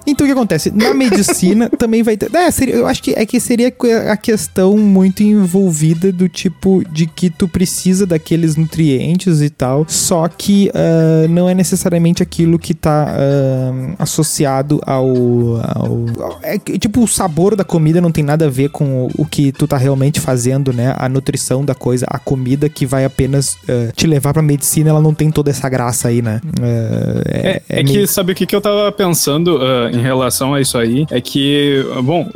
[0.06, 0.70] Então o que acontece?
[0.70, 2.34] Na medicina também vai ter.
[2.34, 3.72] É, seria, eu acho que é que seria
[4.10, 10.28] a questão muito envolvida do tipo de que tu precisa daqueles nutrientes e tal, só
[10.28, 17.08] que uh, não é necessariamente aquilo que tá uh, associado ao, ao, é, tipo o
[17.08, 20.20] sabor da comida não tem nada a ver com o, o, que tu tá realmente
[20.20, 20.94] fazendo, né?
[20.98, 25.00] A nutrição da coisa, a comida que vai apenas uh, te levar pra medicina, ela
[25.00, 26.40] não tem toda essa graça aí, né?
[26.60, 29.58] é, é, é que sabe o que, que eu tava pensando
[29.92, 31.06] em relação a isso aí?
[31.10, 32.28] É que, bom,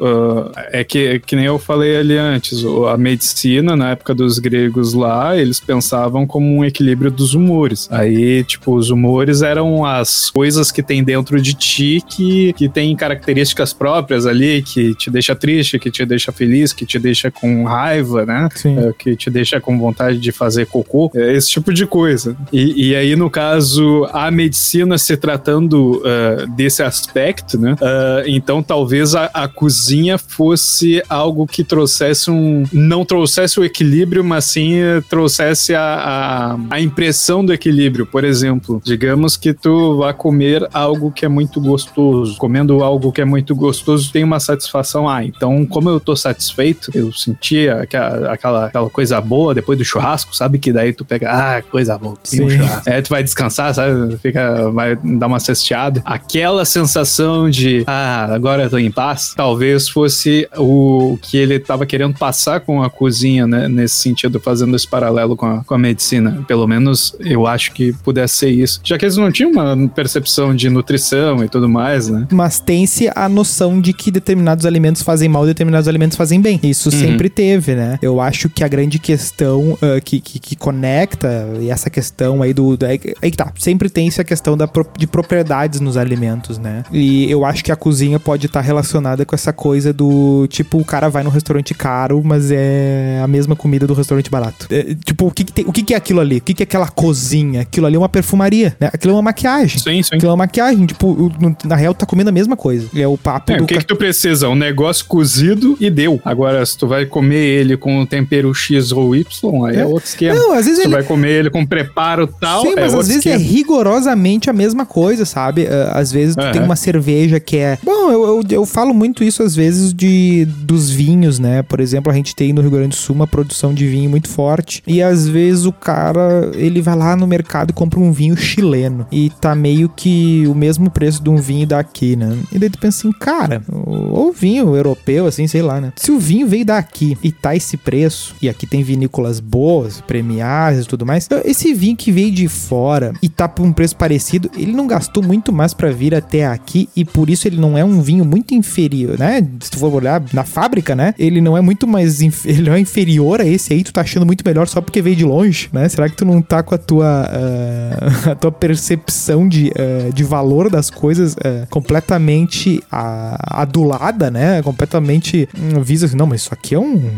[0.71, 5.37] é que, que nem eu falei ali antes, a medicina na época dos gregos lá,
[5.37, 7.89] eles pensavam como um equilíbrio dos humores.
[7.91, 12.95] Aí, tipo, os humores eram as coisas que tem dentro de ti que, que tem
[12.95, 17.65] características próprias ali, que te deixa triste, que te deixa feliz, que te deixa com
[17.65, 18.49] raiva, né?
[18.65, 22.37] É, que te deixa com vontade de fazer cocô, é esse tipo de coisa.
[22.53, 27.75] E, e aí, no caso, a medicina se tratando uh, desse aspecto, né?
[27.75, 32.65] Uh, então, talvez a, a cozinha fosse algo que trouxesse um.
[32.73, 38.07] não trouxesse o equilíbrio, mas sim trouxesse a, a, a impressão do equilíbrio.
[38.07, 42.37] Por exemplo, digamos que tu vá comer algo que é muito gostoso.
[42.39, 45.09] Comendo algo que é muito gostoso, tem uma satisfação.
[45.09, 49.85] Ah, então, como eu tô satisfeito, eu senti aquela, aquela, aquela coisa boa depois do
[49.85, 50.59] churrasco, sabe?
[50.59, 52.91] Que daí tu pega, ah, coisa boa, um churrasco.
[52.91, 54.17] Aí tu vai descansar, sabe?
[54.19, 56.03] Fica, vai dar uma cesteada.
[56.05, 61.87] Aquela sensação de, ah, agora eu tô em paz, talvez fosse o que ele tava
[61.87, 63.69] querendo passar com a cozinha, né?
[63.69, 66.45] Nesse sentido, fazendo esse paralelo com a, com a medicina.
[66.47, 68.81] Pelo menos eu acho que pudesse ser isso.
[68.83, 72.27] Já que eles não tinham uma percepção de nutrição e tudo mais, né?
[72.31, 76.61] Mas tem-se a noção de que determinados alimentos fazem mal e determinados alimentos fazem bem.
[76.63, 76.99] Isso uhum.
[76.99, 77.99] sempre teve, né?
[78.03, 82.53] Eu acho que a grande questão uh, que, que, que, conecta, e essa questão aí
[82.53, 82.77] do.
[82.83, 86.85] Aí, aí que tá, sempre tem-se a questão da, de propriedades nos alimentos, né?
[86.93, 90.79] E eu acho que a cozinha pode estar tá relacionada com essa coisa do tipo,
[90.79, 94.67] o cara vai num restaurante caro, mas é a mesma comida do restaurante barato.
[94.71, 96.39] É, tipo, o que, que tem, o que, que é aquilo ali?
[96.39, 97.63] O que, que é aquela cozinha?
[97.63, 98.91] Aquilo ali é uma perfumaria, né?
[98.93, 99.79] Aquilo é uma maquiagem.
[99.79, 100.17] Sim, sim.
[100.17, 100.87] Aquilo é uma maquiagem.
[100.87, 101.33] Tipo,
[101.65, 102.89] na real, tu tá comendo a mesma coisa.
[102.95, 103.65] É o papo é, do.
[103.65, 103.81] O que, ca...
[103.81, 104.49] que tu precisa?
[104.49, 106.21] Um negócio cozido e deu.
[106.25, 110.09] Agora, se tu vai comer ele com tempero X ou Y, aí é, é outro
[110.09, 110.35] esquema.
[110.35, 110.91] Não, às vezes se ele...
[110.91, 112.63] tu vai comer ele com preparo tal.
[112.63, 113.37] Sim, é mas às vezes é esquema.
[113.37, 115.67] é rigorosamente a mesma coisa, sabe?
[115.67, 116.53] Ah, às vezes tu uhum.
[116.53, 117.79] tem uma cerveja que é.
[117.83, 121.63] Bom, eu, eu, eu falo muito isso às vezes de dos vinhos, né?
[121.63, 124.29] Por exemplo, a gente tem no Rio Grande do Sul uma produção de vinho muito
[124.29, 124.83] forte.
[124.87, 129.07] E às vezes o cara, ele vai lá no mercado e compra um vinho chileno.
[129.11, 132.37] E tá meio que o mesmo preço de um vinho daqui, né?
[132.53, 135.93] E daí tu pensa assim, cara, ou vinho europeu, assim, sei lá, né?
[135.97, 140.85] Se o vinho veio daqui e tá esse preço, e aqui tem vinícolas boas, premiadas
[140.85, 144.51] e tudo mais, esse vinho que veio de fora e tá por um preço parecido,
[144.57, 147.85] ele não gastou muito mais para vir até aqui e por isso ele não é
[147.85, 149.47] um vinho muito inferior, né?
[149.61, 151.15] Se tu for olhar na fábrica, né?
[151.19, 154.27] Ele não é muito mais, ele não é inferior a esse aí, tu tá achando
[154.27, 155.89] muito melhor só porque veio de longe, né?
[155.89, 160.25] Será que tu não tá com a tua, uh, a tua percepção de, uh, de
[160.25, 164.63] valor das coisas uh, completamente adulada, né?
[164.63, 167.11] Completamente um, visa assim, não, mas isso aqui é um,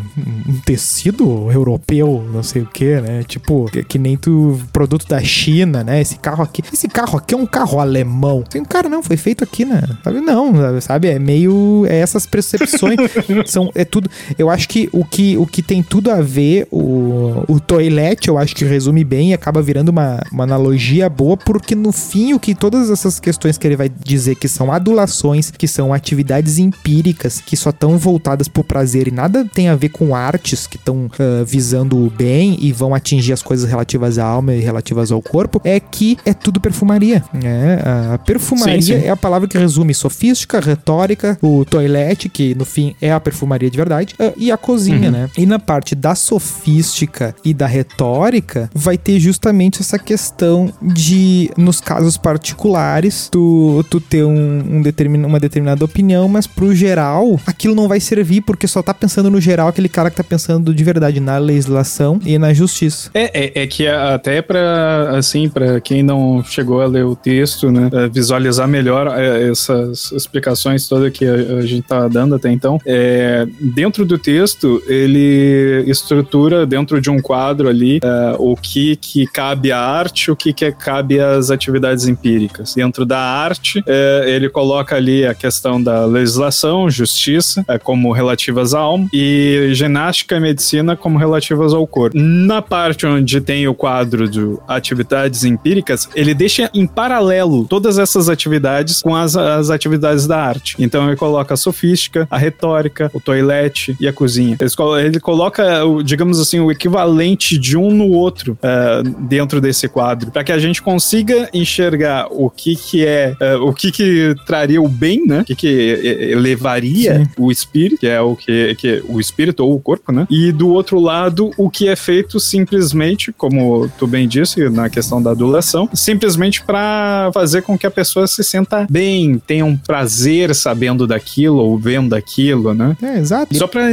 [0.48, 3.22] um tecido europeu, não sei o que, né?
[3.26, 6.00] Tipo, que, que, nem tu, produto da China, né?
[6.00, 8.42] Esse carro aqui, esse carro aqui é um carro alemão.
[8.42, 9.77] Tem um cara, não, foi feito aqui, né?
[10.02, 11.08] Sabe, não, sabe?
[11.08, 12.98] É meio, é essas percepções,
[13.46, 17.44] são, é tudo, eu acho que o que, o que tem tudo a ver, o,
[17.48, 21.74] o toilette, eu acho que resume bem e acaba virando uma, uma analogia boa, porque
[21.74, 25.68] no fim, o que todas essas questões que ele vai dizer que são adulações, que
[25.68, 30.14] são atividades empíricas, que só estão voltadas pro prazer e nada tem a ver com
[30.14, 34.54] artes que estão uh, visando o bem e vão atingir as coisas relativas à alma
[34.54, 37.22] e relativas ao corpo, é que é tudo perfumaria.
[37.32, 37.80] Né?
[38.14, 39.06] A perfumaria sim, sim.
[39.06, 43.70] é a palavra que resume sofística, retórica, o toilette, que no fim é a perfumaria
[43.70, 45.10] de verdade, uh, e a cozinha, uhum.
[45.10, 45.30] né?
[45.36, 51.80] E na parte da sofística e da retórica, vai ter justamente essa questão de, nos
[51.80, 57.74] casos particulares, tu, tu ter um, um determin, uma determinada opinião, mas pro geral, aquilo
[57.74, 60.82] não vai servir porque só tá pensando no geral aquele cara que tá pensando de
[60.82, 63.10] verdade na legislação e na justiça.
[63.12, 67.70] É, é, é que até para assim, para quem não chegou a ler o texto,
[67.70, 72.50] né, é, visualizar melhor é, essas explicações todas que a, a gente tá dando até
[72.50, 78.96] então, é, dentro do texto, ele estrutura dentro de um quadro ali é, o que,
[78.96, 82.74] que cabe à arte, o que, que cabe às atividades empíricas.
[82.74, 88.74] Dentro da arte, é, ele coloca ali a questão da legislação, justiça, é, como relativas
[88.74, 92.16] à alma, e ginástica e medicina como relativas ao corpo.
[92.18, 98.28] Na parte onde tem o quadro de atividades empíricas, ele deixa em paralelo todas essas
[98.28, 100.76] atividades com as, as atividades da arte.
[100.78, 104.56] Então ele coloca a sofística, a retórica, o toilette e a cozinha.
[105.02, 105.64] Ele coloca,
[106.04, 110.58] digamos assim, o equivalente de um no outro uh, dentro desse quadro, para que a
[110.58, 115.40] gente consiga enxergar o que que é, uh, o que que traria o bem, né?
[115.40, 117.26] O que que elevaria Sim.
[117.38, 120.26] o espírito, que é o que, que o espírito ou o corpo, né?
[120.30, 125.22] E do outro lado, o que é feito simplesmente, como tu bem disse na questão
[125.22, 130.54] da adulação, simplesmente para fazer com que a pessoa se sinta bem, tenha um prazer
[130.54, 132.96] sabendo daquilo ou vendo aquilo, né?
[133.02, 133.56] É, exato.
[133.56, 133.88] Só para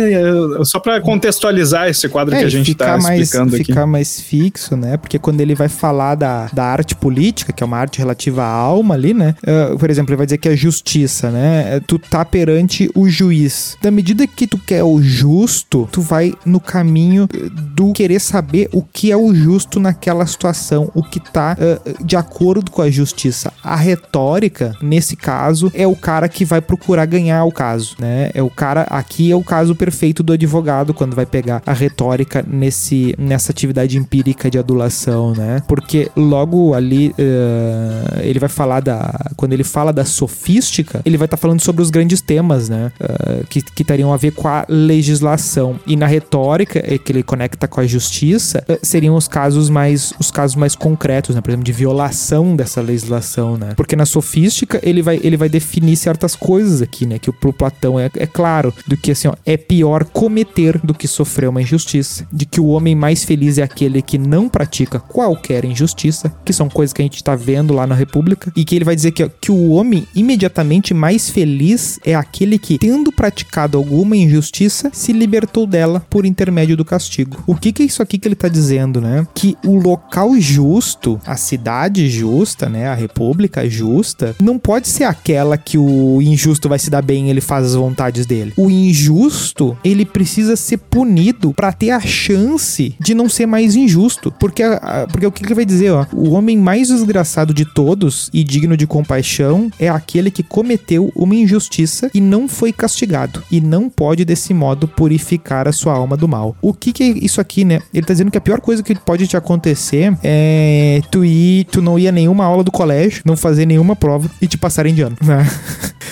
[0.64, 3.72] só para contextualizar esse quadro é, que a gente tá mais, explicando ficar aqui.
[3.72, 4.98] Ficar mais fixo, né?
[4.98, 8.50] Porque quando ele vai falar da, da arte política, que é uma arte relativa à
[8.50, 9.36] alma ali, né?
[9.44, 11.80] Uh, por exemplo, ele vai dizer que é justiça, né?
[11.88, 13.78] Tu tá perante o juiz.
[13.82, 17.28] Da medida que tu quer o justo, tu vai no caminho
[17.74, 22.16] do querer saber o que é o justo naquela situação, o que tá uh, de
[22.16, 23.52] acordo com a justiça.
[23.64, 28.30] A retórica, nesse caso, é o cara que vai procurar ganhar o caso, né?
[28.36, 32.46] É o cara, aqui é o caso perfeito do advogado quando vai pegar a retórica
[32.48, 35.64] nesse, nessa atividade empírica de adulação, né?
[35.68, 41.26] Porque logo ali uh, ele vai falar da, quando ele fala da sofística, ele vai
[41.26, 42.92] estar tá falando sobre os grandes temas, né?
[43.02, 45.80] Uh, que, que teriam a ver com a legislação.
[45.88, 50.14] E na retórica, é que ele conecta com a justiça, uh, seriam os casos mais
[50.20, 51.42] os casos mais concretos, né?
[51.42, 53.70] Por exemplo, de violação dessa legislação, né?
[53.76, 57.20] Porque na sofística ele vai, ele vai definir certas coisas aqui, né?
[57.20, 61.08] Que pro Platão é, é claro do que assim, ó, é pior cometer do que
[61.08, 65.66] sofrer uma injustiça, de que o homem mais feliz é aquele que não pratica qualquer
[65.66, 68.86] injustiça, que são coisas que a gente tá vendo lá na República, e que ele
[68.86, 73.78] vai dizer que, ó, que o homem imediatamente mais feliz é aquele que, tendo praticado
[73.78, 77.44] alguma injustiça, se libertou dela por intermédio do castigo.
[77.48, 79.26] O que que é isso aqui que ele tá dizendo, né?
[79.34, 85.58] Que o local justo, a cidade justa, né, a república justa, não pode ser aquela
[85.58, 88.54] que o injusto vai se dar bem, ele faz as vontades dele.
[88.58, 94.32] O injusto, ele precisa ser punido para ter a chance de não ser mais injusto,
[94.40, 94.64] porque
[95.12, 98.76] porque o que ele vai dizer, ó, o homem mais desgraçado de todos e digno
[98.76, 104.26] de compaixão é aquele que cometeu uma injustiça e não foi castigado e não pode
[104.26, 106.56] desse modo purificar a sua alma do mal.
[106.62, 107.82] O que que é isso aqui, né?
[107.94, 111.82] Ele tá dizendo que a pior coisa que pode te acontecer é tu ir, tu
[111.82, 115.02] não ir a nenhuma aula do colégio, não fazer nenhuma prova e te passarem de
[115.02, 115.46] ano, né?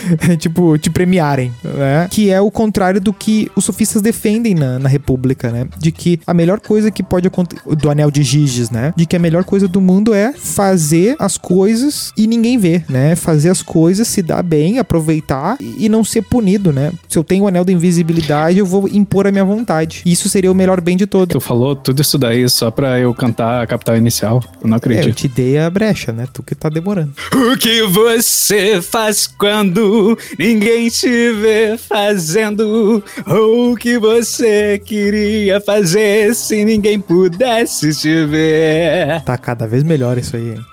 [0.38, 2.08] tipo, te premiarem, né?
[2.10, 5.68] Que é o contrário do que os sofistas defendem na, na República, né?
[5.78, 8.94] De que a melhor coisa que pode acontecer, do anel de Giges, né?
[8.96, 13.16] De que a melhor coisa do mundo é fazer as coisas e ninguém ver, né?
[13.16, 16.92] Fazer as coisas, se dar bem, aproveitar e não ser punido, né?
[17.08, 20.02] Se eu tenho o anel da invisibilidade, eu vou impor a minha vontade.
[20.06, 21.34] Isso seria o melhor bem de todos.
[21.34, 24.44] Tu falou tudo isso daí só pra eu cantar a capital inicial.
[24.62, 25.06] Eu não acredito.
[25.06, 26.28] É, eu te dei a brecha, né?
[26.32, 27.14] Tu que tá demorando.
[27.34, 33.04] O que você faz quando ninguém te vê fazendo?
[33.28, 39.22] O que você queria fazer se ninguém pudesse te ver?
[39.26, 40.66] Tá cada vez melhor isso aí, hein?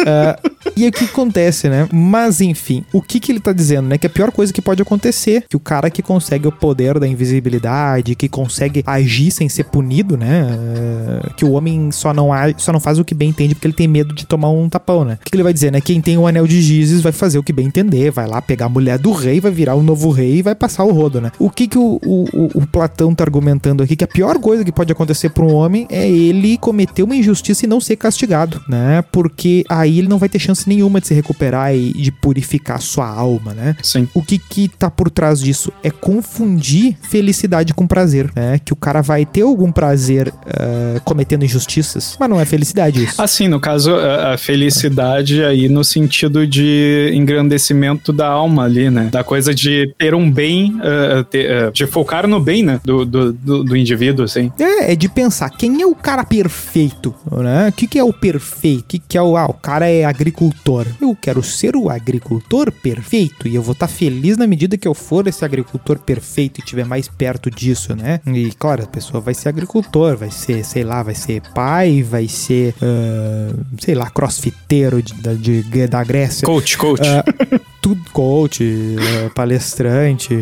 [0.00, 1.88] uh, e o que acontece, né?
[1.92, 3.98] Mas enfim, o que que ele tá dizendo, né?
[3.98, 7.06] Que a pior coisa que pode acontecer, que o cara que consegue o poder da
[7.06, 10.44] invisibilidade, que consegue agir sem ser punido, né?
[10.44, 13.66] Uh, que o homem só não, age, só não faz o que bem entende porque
[13.66, 15.14] ele tem medo de tomar um tapão, né?
[15.14, 15.80] O que, que ele vai dizer, né?
[15.80, 18.66] Quem tem o anel de Gizes vai fazer o que bem entender, vai lá pegar
[18.66, 21.30] a mulher do rei, vai virar o novo rei e vai passar o rodo, né?
[21.38, 23.96] O que que o, o, o Platão tá argumentando aqui?
[23.96, 27.64] Que a pior coisa que pode acontecer para um homem é ele cometer uma injustiça
[27.64, 29.02] e não ser castigado, né?
[29.12, 33.08] Porque aí ele não vai ter chance nenhuma de se recuperar e de purificar sua
[33.08, 33.76] alma, né?
[33.82, 34.08] Sim.
[34.14, 35.72] O que que tá por trás disso?
[35.82, 38.60] É confundir felicidade com prazer, né?
[38.64, 43.20] Que o cara vai ter algum prazer uh, cometendo injustiças, mas não é felicidade isso.
[43.20, 49.08] Assim, no caso, a felicidade aí no sentido de engrandecimento da alma ali, né?
[49.10, 52.80] Da coisa de ter um bem, uh, ter, uh, de focar no bem, né?
[52.84, 54.52] Do, do, do, do, indivíduo, assim.
[54.58, 57.68] É, é de pensar quem é o cara perfeito, né?
[57.68, 58.80] O que, que é o perfeito?
[58.80, 59.36] O que, que é o.
[59.36, 60.86] Ah, o cara é agricultor.
[61.00, 64.86] Eu quero ser o agricultor perfeito e eu vou estar tá feliz na medida que
[64.86, 68.20] eu for esse agricultor perfeito e estiver mais perto disso, né?
[68.26, 72.28] E claro, a pessoa vai ser agricultor, vai ser, sei lá, vai ser pai, vai
[72.28, 76.46] ser, uh, sei lá, crossfiteiro de, de, da Grécia.
[76.46, 76.97] Coach, coach.
[76.98, 80.36] Uh, tudo coach, uh, palestrante,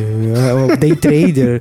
[0.78, 1.60] day trader.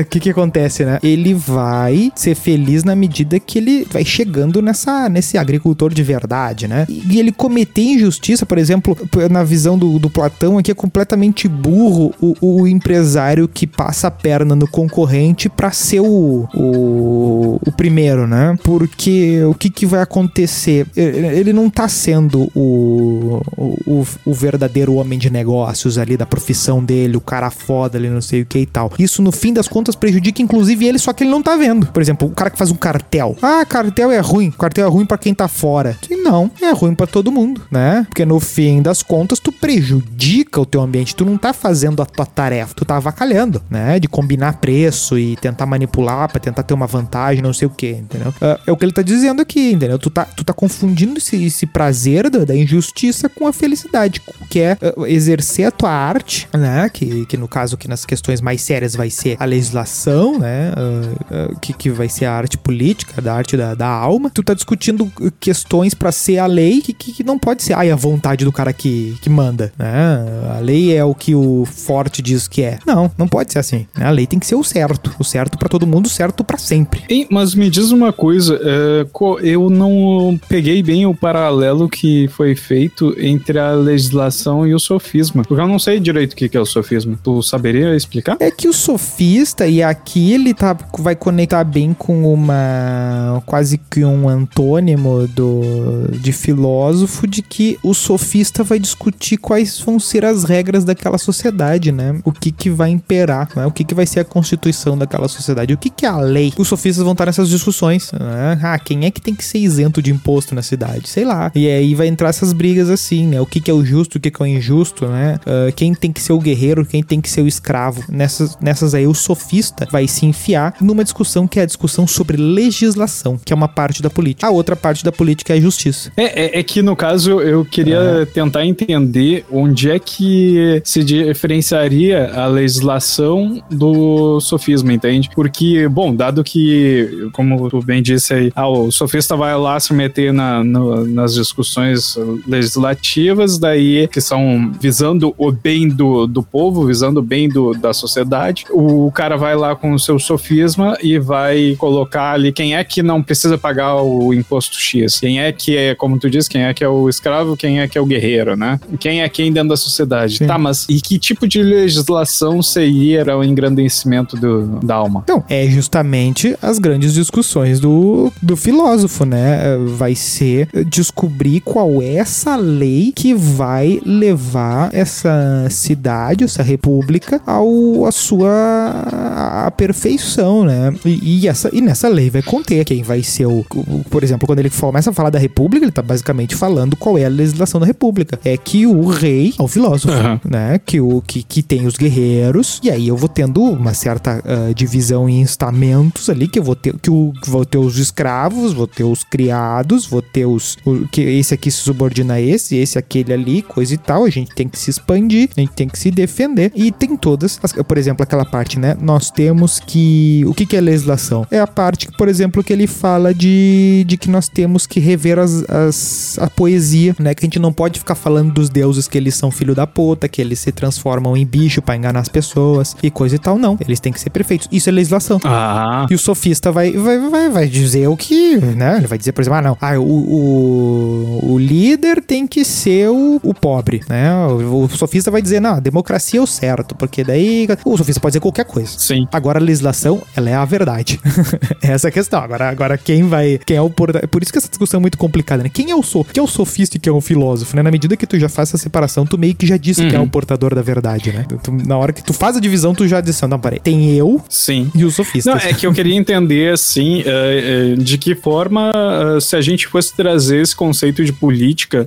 [0.00, 0.98] O que que acontece, né?
[1.04, 6.66] Ele vai ser feliz na medida que ele vai chegando nessa, nesse agricultor de verdade,
[6.66, 6.84] né?
[6.88, 8.96] E, e ele cometer injustiça, por exemplo,
[9.30, 14.10] na visão do, do Platão aqui, é completamente burro o, o empresário que passa a
[14.10, 18.58] perna no concorrente para ser o, o, o, primeiro, né?
[18.64, 20.86] Porque o que, que vai acontecer?
[20.96, 27.16] Ele não tá sendo o, o, o verdadeiro homem de negócios ali da profissão dele,
[27.16, 28.92] o cara foda ali, não sei o que e tal.
[28.98, 31.86] Isso, no fim das contas, prejudica inclusive ele, só que ele não tá vendo.
[31.88, 33.36] Por exemplo, o cara que faz um cartel.
[33.42, 34.50] Ah, cartel é ruim.
[34.50, 35.96] Cartel é ruim para quem tá fora.
[36.08, 38.06] E não, é ruim para todo mundo, né?
[38.08, 41.16] Porque no fim das contas, tu prejudica o teu ambiente.
[41.16, 43.98] Tu não tá fazendo a tua tarefa, tu tá avacalhando, né?
[43.98, 47.90] De combinar preço e tentar manipular para tentar ter uma vantagem, não sei o que,
[47.90, 48.28] entendeu?
[48.40, 49.98] Uh, é o que ele tá dizendo aqui, entendeu?
[49.98, 54.20] Tu tá, tu tá confundindo esse, esse prazer da, da injustiça com a felicidade,
[54.50, 56.88] que é uh, exercer a tua arte, né?
[56.88, 60.72] Que, que no caso que nas questões mais sérias vai ser a legislação, né?
[60.72, 64.30] Uh, que, que vai ser a arte política, da arte da, da alma.
[64.30, 67.90] Tu tá discutindo questões para ser a lei que, que, que, não pode ser, ai,
[67.90, 70.24] a vontade do cara que, que manda, né?
[70.56, 72.78] A lei é o que o forte diz que é.
[72.86, 73.86] Não, não pode ser assim.
[73.96, 74.06] Né?
[74.06, 75.14] A lei tem que ser o certo.
[75.18, 77.02] O certo para todo mundo, certo para sempre.
[77.08, 79.06] Ei, mas me diz uma coisa, é,
[79.42, 85.42] eu não peguei bem o paralelo que foi feito entre a legislação e o sofisma.
[85.44, 87.18] Porque eu não sei direito o que é o sofisma.
[87.22, 88.36] Tu saberia explicar?
[88.40, 93.42] É que o sofista, e aqui ele tá, vai conectar bem com uma.
[93.46, 99.98] quase que um antônimo do, de filósofo, de que o sofista vai discutir quais vão
[99.98, 102.20] ser as regras daquela sociedade, né?
[102.24, 103.66] O que que vai imperar, né?
[103.66, 106.52] O que que vai ser a constituição daquela sociedade, o que que é a lei.
[106.58, 108.10] Os sofistas vão estar nessas discussões.
[108.12, 108.58] Né?
[108.62, 111.08] Ah, quem é que tem que ser isento de imposto na cidade?
[111.08, 111.50] Sei lá.
[111.54, 113.40] E aí vai entrar essas brigas assim, né?
[113.40, 115.38] O que que é o justo, o que que é o injusto, né?
[115.46, 118.04] Uh, quem tem que ser o guerreiro, quem tem que ser o escravo.
[118.08, 122.36] Nessas, nessas aí o sofista vai se enfiar numa discussão que é a discussão sobre
[122.36, 124.46] legislação, que é uma parte da política.
[124.46, 126.12] A outra parte da política é a justiça.
[126.16, 132.32] É, é, é que no caso eu queria tentar entender onde é que se diferenciaria
[132.34, 135.30] a legislação do sofisma, entende?
[135.34, 139.92] Porque, bom, dado que, como tu bem disse aí, ah, o sofista vai lá se
[139.92, 142.16] meter na, no, nas discussões
[142.46, 143.17] legislativas,
[143.60, 148.64] daí que são visando o bem do, do povo, visando o bem do, da sociedade,
[148.70, 153.02] o cara vai lá com o seu sofisma e vai colocar ali quem é que
[153.02, 156.74] não precisa pagar o imposto X, quem é que é, como tu disse, quem é
[156.74, 158.80] que é o escravo, quem é que é o guerreiro, né?
[158.98, 160.38] Quem é quem dentro da sociedade.
[160.38, 160.46] Sim.
[160.46, 165.20] Tá, mas e que tipo de legislação seria o engrandecimento do, da alma?
[165.24, 169.76] Então, é justamente as grandes discussões do, do filósofo, né?
[169.96, 178.06] Vai ser descobrir qual é essa lei que vai levar essa cidade, essa república, ao,
[178.06, 180.94] a sua a perfeição, né?
[181.04, 184.46] E, e, essa, e nessa lei vai conter quem vai ser o, o, Por exemplo,
[184.46, 187.80] quando ele começa a falar da república, ele tá basicamente falando qual é a legislação
[187.80, 188.38] da república.
[188.44, 190.40] É que o rei é o filósofo, uhum.
[190.48, 190.80] né?
[190.84, 194.74] Que, o, que, que tem os guerreiros, e aí eu vou tendo uma certa uh,
[194.74, 198.86] divisão em estamentos ali, que eu vou ter, que, o, vou ter os escravos, vou
[198.86, 200.76] ter os criados, vou ter os.
[200.84, 204.24] O, que esse aqui se subordina a esse, esse aquele ali, coisa e tal.
[204.24, 206.72] A gente tem que se expandir, a gente tem que se defender.
[206.74, 208.96] E tem todas, as, por exemplo, aquela parte, né?
[209.00, 210.44] Nós temos que.
[210.46, 211.46] O que, que é legislação?
[211.50, 215.38] É a parte, por exemplo, que ele fala de, de que nós temos que rever
[215.38, 217.34] as, as, a poesia, né?
[217.34, 220.28] Que a gente não pode ficar falando dos deuses que eles são filho da puta,
[220.28, 223.58] que eles se transformam em bicho para enganar as pessoas e coisa e tal.
[223.58, 224.68] Não, eles têm que ser perfeitos.
[224.70, 225.40] Isso é legislação.
[225.44, 226.06] Ah.
[226.10, 228.98] E o sofista vai, vai, vai, vai dizer o que, né?
[228.98, 233.08] Ele vai dizer, por exemplo, ah, não, ah, o, o, o líder tem que ser
[233.08, 234.34] o, o pobre, né?
[234.46, 238.20] O, o, sofista vai dizer, não, a democracia é o certo, porque daí o sofista
[238.20, 238.92] pode dizer qualquer coisa.
[238.98, 239.26] Sim.
[239.32, 241.20] Agora a legislação, ela é a verdade.
[241.82, 242.40] Essa é a questão.
[242.40, 245.18] Agora, agora quem vai, quem é o por, por isso que essa discussão é muito
[245.18, 245.70] complicada, né?
[245.72, 247.82] Quem é o so, quem é o sofista e quem é o filósofo, né?
[247.82, 250.10] Na medida que tu já faz essa separação, tu meio que já disse uhum.
[250.10, 250.28] que é o uhum.
[250.28, 251.46] portador da verdade, né?
[251.62, 254.40] Tu, na hora que tu faz a divisão, tu já disse, não, peraí, tem eu
[254.48, 254.90] Sim.
[254.94, 255.50] e o sofista.
[255.50, 259.60] Não, é que eu queria entender, assim, uh, uh, de que forma, uh, se a
[259.60, 262.06] gente fosse trazer esse conceito de política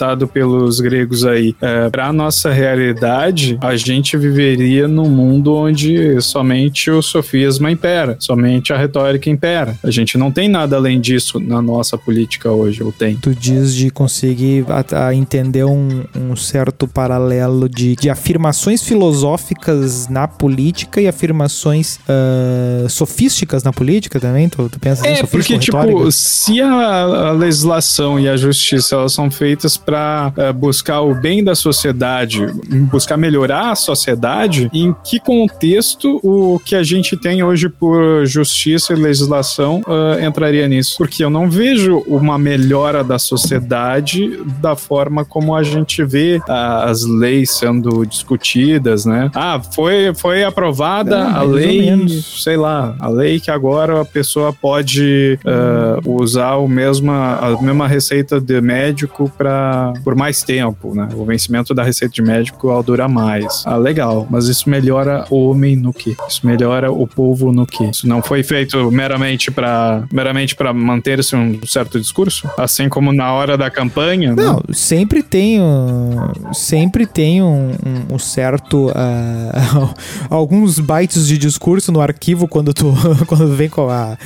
[0.00, 6.90] tratado pelos gregos aí uh, para nossa realidade, a gente viveria num mundo onde somente
[6.90, 9.76] o sofisma impera, somente a retórica impera.
[9.82, 13.16] A gente não tem nada além disso na nossa política hoje, ou tem?
[13.16, 20.08] Tu diz de conseguir a, a entender um, um certo paralelo de, de afirmações filosóficas
[20.08, 24.48] na política e afirmações uh, sofísticas na política também?
[24.48, 29.30] Tu, tu pensa É, porque, tipo, se a, a, legislação e a justiça elas são
[29.30, 32.46] feitas para uh, buscar o bem da sociedade,
[32.92, 38.92] buscar melhorar a sociedade, em que contexto o que a gente tem hoje por justiça
[38.92, 40.96] e legislação uh, entraria nisso.
[40.96, 46.52] Porque eu não vejo uma melhora da sociedade da forma como a gente vê uh,
[46.84, 49.28] as leis sendo discutidas, né?
[49.34, 54.52] Ah, foi, foi aprovada é, a lei, sei lá, a lei que agora a pessoa
[54.52, 61.08] pode uh, usar o mesma, a mesma receita de médico para por mais tempo, né?
[61.14, 63.62] O vencimento da receita de médico ao durar mais.
[63.66, 66.16] Ah, legal, mas isso melhora o homem no que?
[66.28, 67.84] Isso melhora o povo no que?
[67.84, 73.32] Isso não foi feito meramente para meramente para manter-se um certo discurso, assim como na
[73.32, 74.34] hora da campanha.
[74.34, 74.42] Né?
[74.42, 74.60] Não, né?
[74.72, 79.94] sempre tem um, sempre tem um, um, um certo uh,
[80.28, 82.92] alguns bytes de discurso no arquivo quando tu
[83.26, 84.16] quando vem com a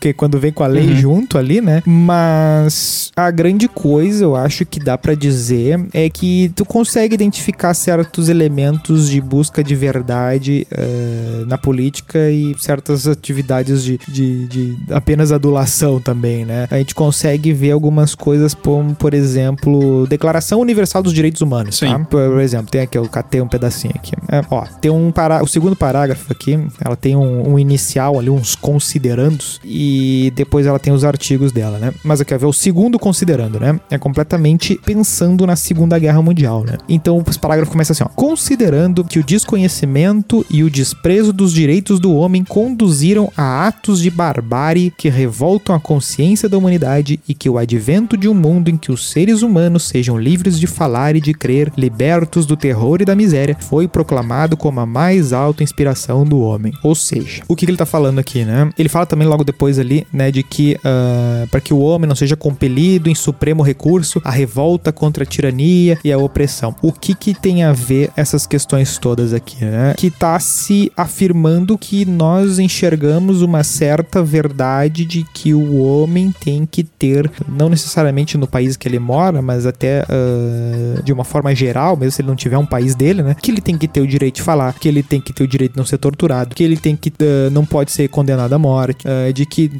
[0.00, 0.96] que quando vem com a lei uhum.
[0.96, 1.82] junto ali, né?
[1.86, 7.74] Mas a grande coisa eu acho que dá para dizer é que tu consegue identificar
[7.74, 14.78] certos elementos de busca de verdade uh, na política e certas atividades de, de, de,
[14.90, 16.66] apenas adulação também, né?
[16.70, 21.88] A gente consegue ver algumas coisas como, por exemplo, Declaração Universal dos Direitos Humanos, Sim.
[21.88, 21.98] Tá?
[21.98, 24.12] Por exemplo, tem aqui, eu catei um pedacinho aqui.
[24.30, 28.30] É, ó, tem um para o segundo parágrafo aqui, ela tem um, um, inicial ali,
[28.30, 31.92] uns considerandos, e depois ela tem os artigos dela, né?
[32.02, 33.78] Mas eu quero ver o segundo considerando, né?
[33.90, 36.78] É completamente pensando na Segunda Guerra Mundial, né?
[36.88, 38.08] Então o parágrafo começa assim, ó.
[38.14, 44.08] Considerando que o desconhecimento e o desprezo dos direitos do homem conduziram a atos de
[44.08, 48.76] barbárie que revoltam a consciência da humanidade e que o advento de um mundo em
[48.76, 53.04] que os seres humanos sejam livres de falar e de crer, libertos do terror e
[53.04, 56.72] da miséria, foi proclamado como a mais alta inspiração do homem.
[56.84, 58.70] Ou seja, o que ele tá falando aqui, né?
[58.78, 62.14] Ele fala também logo depois ali, né, de que uh, para que o homem não
[62.14, 66.74] seja compelido em supremo recurso à revolta contra a tirania e a opressão.
[66.82, 69.94] O que que tem a ver essas questões todas aqui, né?
[69.96, 76.66] Que tá se afirmando que nós enxergamos uma certa verdade de que o homem tem
[76.66, 81.54] que ter, não necessariamente no país que ele mora, mas até uh, de uma forma
[81.54, 83.36] geral, mesmo se ele não tiver um país dele, né?
[83.40, 85.48] Que ele tem que ter o direito de falar, que ele tem que ter o
[85.48, 88.58] direito de não ser torturado, que ele tem que uh, não pode ser condenado à
[88.58, 89.70] morte, uh, de que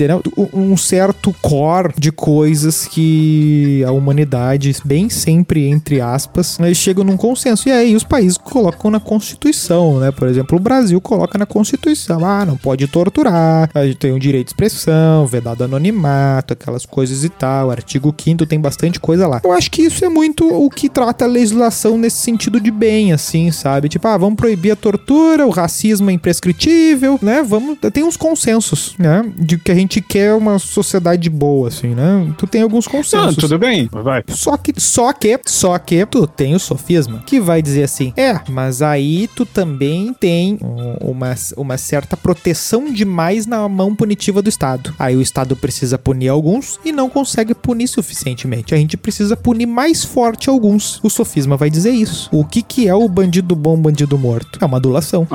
[0.53, 7.17] um certo core de coisas que a humanidade, bem sempre entre aspas, eles chegam num
[7.17, 7.69] consenso.
[7.69, 10.11] E aí os países colocam na Constituição, né?
[10.11, 14.17] Por exemplo, o Brasil coloca na Constituição, ah, não pode torturar, a gente tem o
[14.17, 17.71] um direito de expressão, vedado anonimato, aquelas coisas e tal.
[17.71, 19.41] Artigo 5 tem bastante coisa lá.
[19.45, 23.13] Eu acho que isso é muito o que trata a legislação nesse sentido de bem,
[23.13, 23.89] assim, sabe?
[23.89, 27.43] Tipo, ah, vamos proibir a tortura, o racismo é imprescritível, né?
[27.43, 27.79] Vamos.
[27.93, 29.25] Tem uns consensos, né?
[29.37, 32.33] De que a gente quer uma sociedade boa, assim, né?
[32.39, 33.27] Tu tem alguns consensos.
[33.27, 34.25] Não, tudo bem, vai.
[34.29, 38.41] Só que, só que, só que tu tem o sofisma que vai dizer assim: é,
[38.49, 40.59] mas aí tu também tem
[41.01, 44.95] uma, uma certa proteção demais na mão punitiva do Estado.
[44.99, 48.75] Aí o Estado precisa punir alguns e não consegue punir suficientemente.
[48.75, 51.01] A gente precisa punir mais forte alguns.
[51.03, 52.29] O sofisma vai dizer isso.
[52.33, 54.59] O que, que é o bandido bom, bandido morto?
[54.61, 55.27] É uma adulação.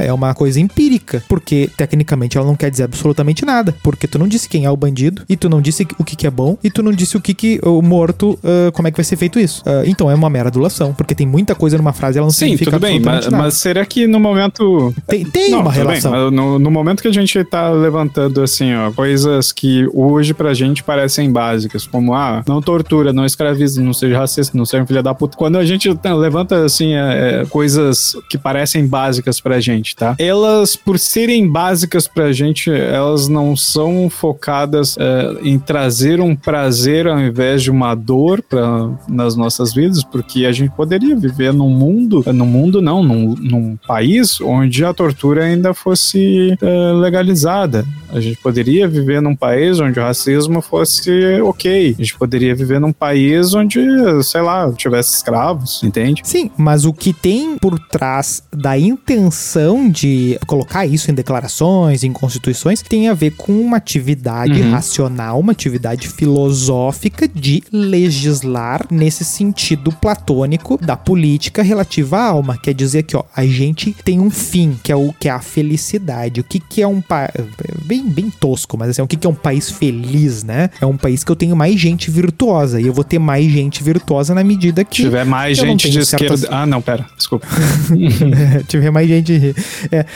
[0.00, 3.74] É, é uma coisa empírica, porque tecnicamente ela não quer dizer absolutamente nada.
[3.82, 6.26] Porque tu não disse quem é o bandido, e tu não disse o que, que
[6.26, 8.96] é bom, e tu não disse o que, que o morto, uh, como é que
[8.96, 9.62] vai ser feito isso.
[9.62, 12.46] Uh, então é uma mera adulação, porque tem muita coisa numa frase ela não Sim,
[12.46, 14.94] significa tudo bem, mas, mas será que no momento.
[15.06, 16.12] Tem, tem não, uma relação.
[16.12, 20.54] Bem, no, no, momento que a gente tá levantando, assim, ó, coisas que hoje pra
[20.54, 25.02] gente parecem básicas, como, ah, não tortura, não escraviza, não seja racista, não seja filha
[25.02, 25.36] da puta.
[25.36, 30.14] Quando a gente tá, levanta, assim, é, é, coisas que parecem básicas pra gente, tá?
[30.18, 37.06] Elas, por serem básicas pra gente, elas não são focadas é, em trazer um prazer
[37.06, 41.70] ao invés de uma dor pra, nas nossas vidas, porque a gente poderia viver num
[41.70, 47.86] mundo, num mundo não, num, num país onde a tortura ainda fosse é, legalizada.
[48.10, 51.94] A gente poderia viver num país onde o racismo fosse ok.
[51.98, 53.80] A gente poderia viver num país onde,
[54.22, 56.20] sei lá, tivesse escravos, entende?
[56.22, 62.12] Sim, mas o que tem por trás da intenção de colocar isso em declarações, em
[62.12, 64.72] constituições, tem a ver com uma atividade uhum.
[64.72, 67.62] racional, uma atividade filosófica de
[68.42, 72.58] legislar nesse sentido platônico da política relativa à alma.
[72.58, 75.40] Quer dizer que, ó, a gente tem um fim, que é o que é a
[75.40, 76.40] felicidade.
[76.40, 77.30] O que, que é um país.
[77.84, 80.70] Bem, bem tosco, mas assim, o que, que é um país feliz, né?
[80.80, 82.80] É um país que eu tenho mais gente virtuosa.
[82.80, 85.02] E eu vou ter mais gente virtuosa na medida que.
[85.02, 86.40] Tiver mais gente de certas...
[86.40, 86.56] esquerda.
[86.56, 87.46] Ah, não, pera, desculpa.
[88.68, 89.54] tiver mais gente.
[89.90, 90.06] É,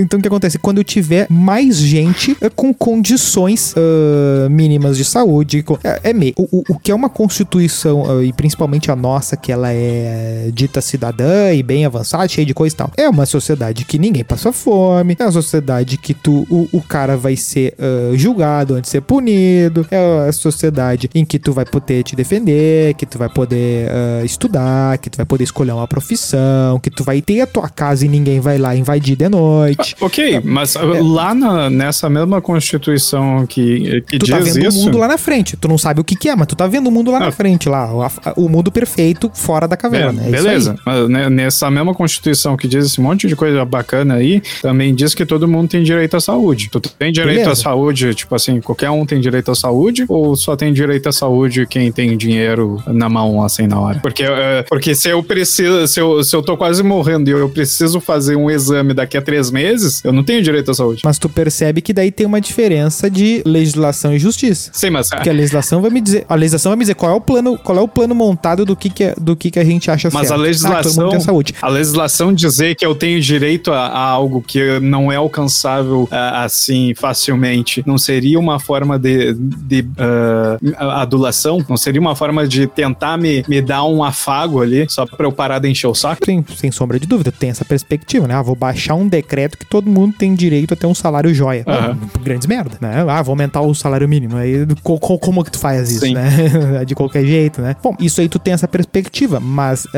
[0.00, 0.58] então o que acontece?
[0.58, 5.64] Quando eu tiver mais gente é, com condições uh, mínimas de saúde.
[5.82, 6.34] É, é meio.
[6.36, 10.80] O, o, que é uma constituição, uh, e principalmente a nossa, que ela é dita
[10.80, 14.52] cidadã e bem avançada, cheia de coisa e tal, é uma sociedade que ninguém passa
[14.52, 18.92] fome, é uma sociedade que tu, o, o cara vai ser uh, julgado antes de
[18.92, 23.28] ser punido, é a sociedade em que tu vai poder te defender, que tu vai
[23.28, 27.46] poder uh, estudar, que tu vai poder escolher uma profissão, que tu vai ter a
[27.46, 29.96] tua casa e ninguém vai lá invadir de noite.
[30.00, 30.80] Ah, ok, mas é.
[30.80, 34.78] lá na, nessa mesma Constituição que, que tu diz tá vendo isso...
[34.78, 35.56] o mundo lá na frente.
[35.56, 37.32] Tu não sabe o que, que é, mas tu tá vendo o mundo lá na
[37.32, 37.92] frente, lá.
[38.36, 40.22] O, o mundo perfeito fora da caverna.
[40.24, 40.76] É, é beleza.
[40.84, 45.14] Mas né, nessa mesma Constituição que diz esse monte de coisa bacana aí, também diz
[45.14, 46.68] que todo mundo tem direito à saúde.
[46.70, 47.52] Tu tem direito beleza.
[47.52, 51.12] à saúde, tipo assim, qualquer um tem direito à saúde, ou só tem direito à
[51.12, 54.00] saúde quem tem dinheiro na mão, assim, na hora?
[54.00, 57.48] Porque, uh, porque se eu preciso, se eu, se eu tô quase morrendo e eu
[57.48, 61.02] preciso fazer um exame daqui a três meses, eu não tenho direito à saúde.
[61.04, 64.70] Mas tu percebe que daí tem uma diferença de legislação e justiça.
[64.72, 65.08] Sim, mas...
[65.08, 67.43] Porque a legislação vai me dizer, a legislação vai me dizer qual é o plano,
[67.58, 70.08] qual é o plano montado do que que, é, do que, que a gente acha
[70.12, 70.40] mas certo.
[70.40, 71.54] A legislação, ah, saúde.
[71.60, 76.08] a legislação dizer que eu tenho direito a, a algo que não é alcançável uh,
[76.34, 81.64] assim facilmente, não seria uma forma de, de uh, adulação?
[81.68, 85.32] Não seria uma forma de tentar me, me dar um afago ali, só pra eu
[85.32, 86.24] parar de encher o saco?
[86.24, 88.34] Sim, sem sombra de dúvida, tem essa perspectiva, né?
[88.34, 91.64] Ah, vou baixar um decreto que todo mundo tem direito a ter um salário joia.
[91.66, 91.74] Uhum.
[91.74, 93.04] Ah, grandes merda, né?
[93.08, 94.36] Ah, vou aumentar o salário mínimo.
[94.36, 96.14] Aí, co como que tu faz isso, Sim.
[96.14, 96.84] né?
[96.86, 97.76] de qualquer jeito, né?
[97.82, 99.90] Bom, isso aí tu tem essa perspectiva, mas uh,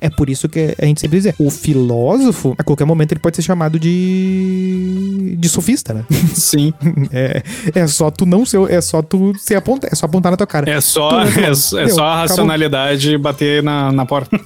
[0.00, 3.36] é por isso que a gente sempre diz, o filósofo, a qualquer momento ele pode
[3.36, 6.04] ser chamado de de sofista, né?
[6.34, 6.72] Sim.
[7.12, 7.42] é,
[7.74, 10.46] é só tu não ser, é só tu se apontar, é só apontar na tua
[10.46, 10.70] cara.
[10.70, 13.22] É só, é, é, só a racionalidade acabou.
[13.22, 14.36] bater na, na porta.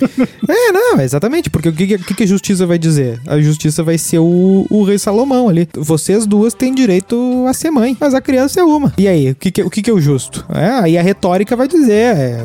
[0.49, 3.21] é, não, exatamente, porque o que, que, que a justiça vai dizer?
[3.27, 5.69] A justiça vai ser o, o rei Salomão ali.
[5.77, 8.93] Vocês duas têm direito a ser mãe, mas a criança é uma.
[8.99, 10.45] E aí, o que, que, o que, que é o justo?
[10.55, 12.38] É, aí a retórica vai dizer, é,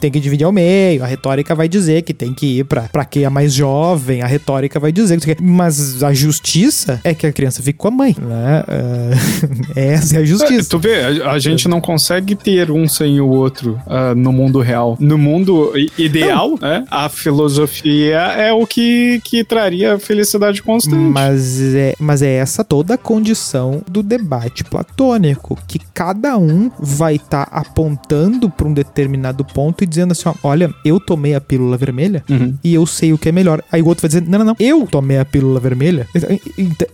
[0.00, 3.04] tem que dividir ao meio, a retórica vai dizer que tem que ir pra, pra
[3.04, 7.32] quem é mais jovem, a retórica vai dizer que mas a justiça é que a
[7.32, 8.64] criança fique com a mãe, né?
[8.68, 10.68] Uh, essa é a justiça.
[10.68, 14.60] tu vê, a, a, gente não consegue ter um sem o outro uh, no mundo
[14.60, 14.96] real.
[15.00, 16.84] No mundo ideal, né?
[16.90, 20.96] A filosofia é o que, que traria felicidade constante.
[20.96, 27.16] Mas é, mas é essa toda a condição do debate platônico, que cada um vai
[27.16, 28.99] estar tá apontando para um determinado
[29.52, 32.54] ponto e dizendo assim, ó, olha, eu tomei a pílula vermelha uhum.
[32.62, 33.62] e eu sei o que é melhor.
[33.70, 36.06] Aí o outro vai dizer, não, não, não, eu tomei a pílula vermelha.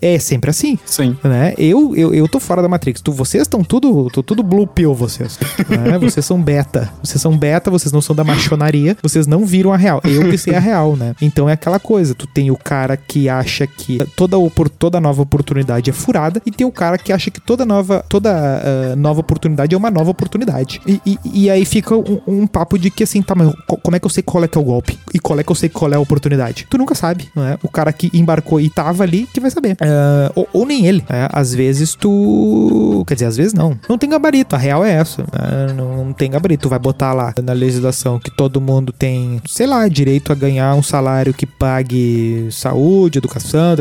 [0.00, 0.78] É sempre assim.
[0.84, 1.16] Sim.
[1.22, 1.54] Né?
[1.58, 3.00] Eu, eu, eu tô fora da Matrix.
[3.00, 5.38] Tu, vocês estão tudo, tô, tudo blue pill, vocês.
[5.68, 5.98] Né?
[6.06, 6.90] Vocês são beta.
[7.02, 10.00] Vocês são beta, vocês não são da machonaria, vocês não viram a real.
[10.04, 11.14] Eu que sei a real, né?
[11.20, 15.22] Então é aquela coisa, tu tem o cara que acha que toda, por toda nova
[15.22, 19.20] oportunidade é furada e tem o cara que acha que toda nova, toda uh, nova
[19.20, 20.80] oportunidade é uma nova oportunidade.
[20.86, 23.98] E, e, e aí fica um, um, papo de que assim, tá, mas como é
[23.98, 24.98] que eu sei qual é que é o golpe?
[25.14, 26.66] E qual é que eu sei qual é a oportunidade?
[26.68, 27.58] Tu nunca sabe, não é?
[27.62, 29.72] O cara que embarcou e tava ali que vai saber.
[29.72, 31.04] Uh, ou, ou, nem ele.
[31.08, 31.28] Né?
[31.32, 33.04] Às vezes tu.
[33.06, 33.78] Quer dizer, às vezes não.
[33.88, 34.54] Não tem gabarito.
[34.54, 35.22] A real é essa.
[35.22, 35.72] Né?
[35.76, 36.62] Não, não tem gabarito.
[36.62, 40.74] Tu vai botar lá na legislação que todo mundo tem, sei lá, direito a ganhar
[40.74, 43.76] um salário que pague saúde, educação,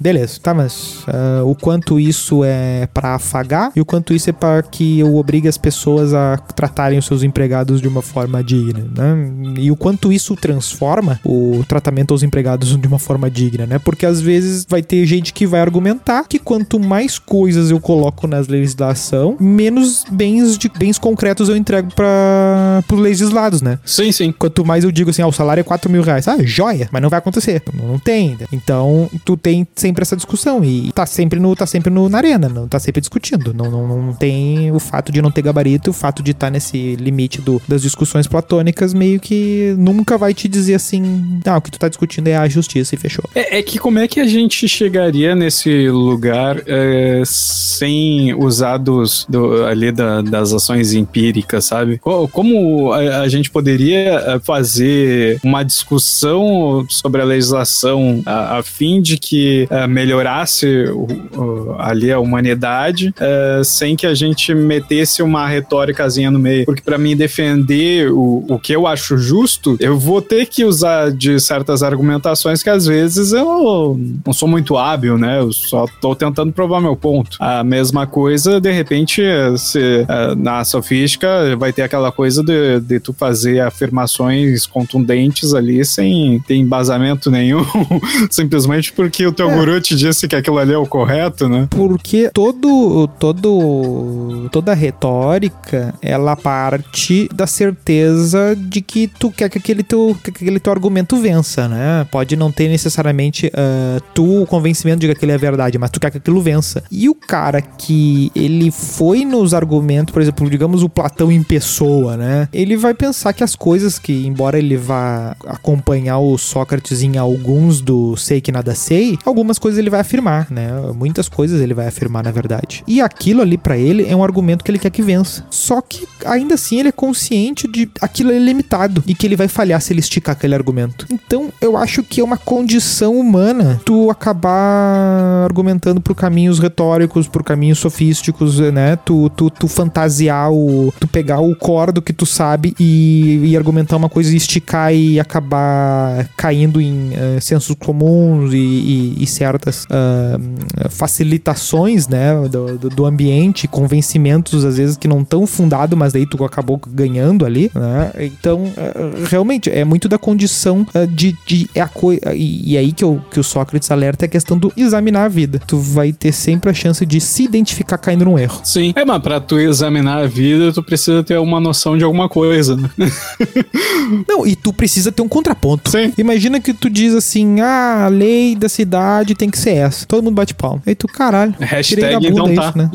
[0.00, 0.40] beleza.
[0.40, 4.62] Tá, mas uh, o quanto isso é para afagar e o quanto isso é para
[4.62, 9.30] que eu obrigue as pessoas a tratarem os seus empregados de uma forma digna, né?
[9.58, 13.78] E o quanto isso transforma o tratamento aos empregados de uma forma digna, né?
[13.78, 18.26] Porque às vezes vai ter gente que vai argumentar que quanto mais coisas eu coloco
[18.26, 23.78] na legislação, menos bens de bens concretos eu entrego para os legislados, né?
[23.84, 24.32] Sim, sim.
[24.36, 27.00] Quanto mais eu digo assim, ah, o salário é 4 mil reais, ah, joia, mas
[27.00, 28.36] não vai acontecer, não, tem.
[28.52, 32.48] Então, tu tem sempre essa discussão e tá sempre no, tá sempre no, na arena,
[32.48, 33.54] não tá sempre discutindo.
[33.54, 36.50] Não, não, não tem o fato de não ter gabarito, o fato de estar tá
[36.50, 41.60] nesse limite do, das discussões platônicas, meio que nunca vai te dizer assim, ah, o
[41.60, 43.24] que tu tá discutindo é a justiça e fechou.
[43.34, 49.26] É, é que como é que a gente chegaria nesse lugar é, sem usar dos,
[49.28, 51.98] do, ali da, das ações empíricas, sabe?
[51.98, 59.00] Como a, a, gente poderia é, fazer uma discussão sobre a legislação a, a fim
[59.02, 65.22] de que a, é, melhorasse o, ali a humanidade é, sem que a gente metesse
[65.22, 66.64] uma retóricazinha no meio?
[66.64, 71.10] Porque para mim defender o, o que eu acho justo, eu vou ter que usar
[71.10, 75.40] de certas argumentações que às vezes eu não sou muito hábil, né?
[75.40, 77.36] Eu só tô tentando provar meu ponto.
[77.40, 79.22] A mesma coisa, de repente,
[79.56, 85.84] se, é, na sofística vai ter aquela coisa de, de tu fazer afirmações contundentes ali
[85.84, 87.64] sem ter embasamento nenhum,
[88.30, 89.54] simplesmente porque o teu é.
[89.54, 91.66] guru te disse que aquilo ali é o correto, né?
[91.70, 99.82] Porque todo, todo, toda retórica, ela parte da certeza de que tu quer que aquele
[99.82, 102.06] teu, que aquele teu argumento vença, né?
[102.10, 106.00] Pode não ter necessariamente uh, tu, o convencimento de que aquilo é verdade, mas tu
[106.00, 106.82] quer que aquilo vença.
[106.90, 112.16] E o cara que ele foi nos argumentos, por exemplo, digamos o Platão em pessoa,
[112.16, 112.48] né?
[112.52, 117.80] Ele vai pensar que as coisas que, embora ele vá acompanhar o Sócrates em alguns
[117.80, 120.68] do sei que nada sei, algumas coisas ele vai afirmar, né?
[120.94, 122.82] Muitas coisas ele vai afirmar, na verdade.
[122.86, 125.44] E aquilo ali para ele é um argumento que ele quer que vença.
[125.50, 129.48] Só que ainda assim ele é consciente de aquilo é limitado e que ele vai
[129.48, 131.06] falhar se ele esticar aquele argumento.
[131.10, 137.42] Então eu acho que é uma condição humana tu acabar argumentando por caminhos retóricos, por
[137.42, 138.96] caminhos sofísticos, né?
[138.96, 140.92] Tu, tu, tu fantasiar o.
[140.98, 145.18] Tu pegar o cordo que tu sabe e, e argumentar uma coisa e esticar e
[145.18, 152.34] acabar caindo em uh, sensos comuns e, e, e certas uh, facilitações, né?
[152.48, 156.77] Do, do, do, ambiente, convencimentos às vezes que não estão fundados, mas daí tu acabou
[156.86, 158.12] ganhando ali, né?
[158.20, 161.36] Então, uh, realmente, é muito da condição de.
[161.46, 161.90] de é a
[162.34, 165.28] e, e aí que, eu, que o Sócrates alerta é a questão do examinar a
[165.28, 165.60] vida.
[165.66, 168.60] Tu vai ter sempre a chance de se identificar caindo num erro.
[168.64, 168.92] Sim.
[168.96, 172.76] É, mas pra tu examinar a vida, tu precisa ter uma noção de alguma coisa,
[172.76, 172.90] né?
[174.28, 175.90] Não, e tu precisa ter um contraponto.
[175.90, 176.12] Sim.
[176.18, 180.06] Imagina que tu diz assim: ah, a lei da cidade tem que ser essa.
[180.06, 180.82] Todo mundo bate palma.
[180.86, 181.54] Aí tu, caralho.
[181.58, 182.68] Hashtag então tá.
[182.68, 182.90] Isso, né?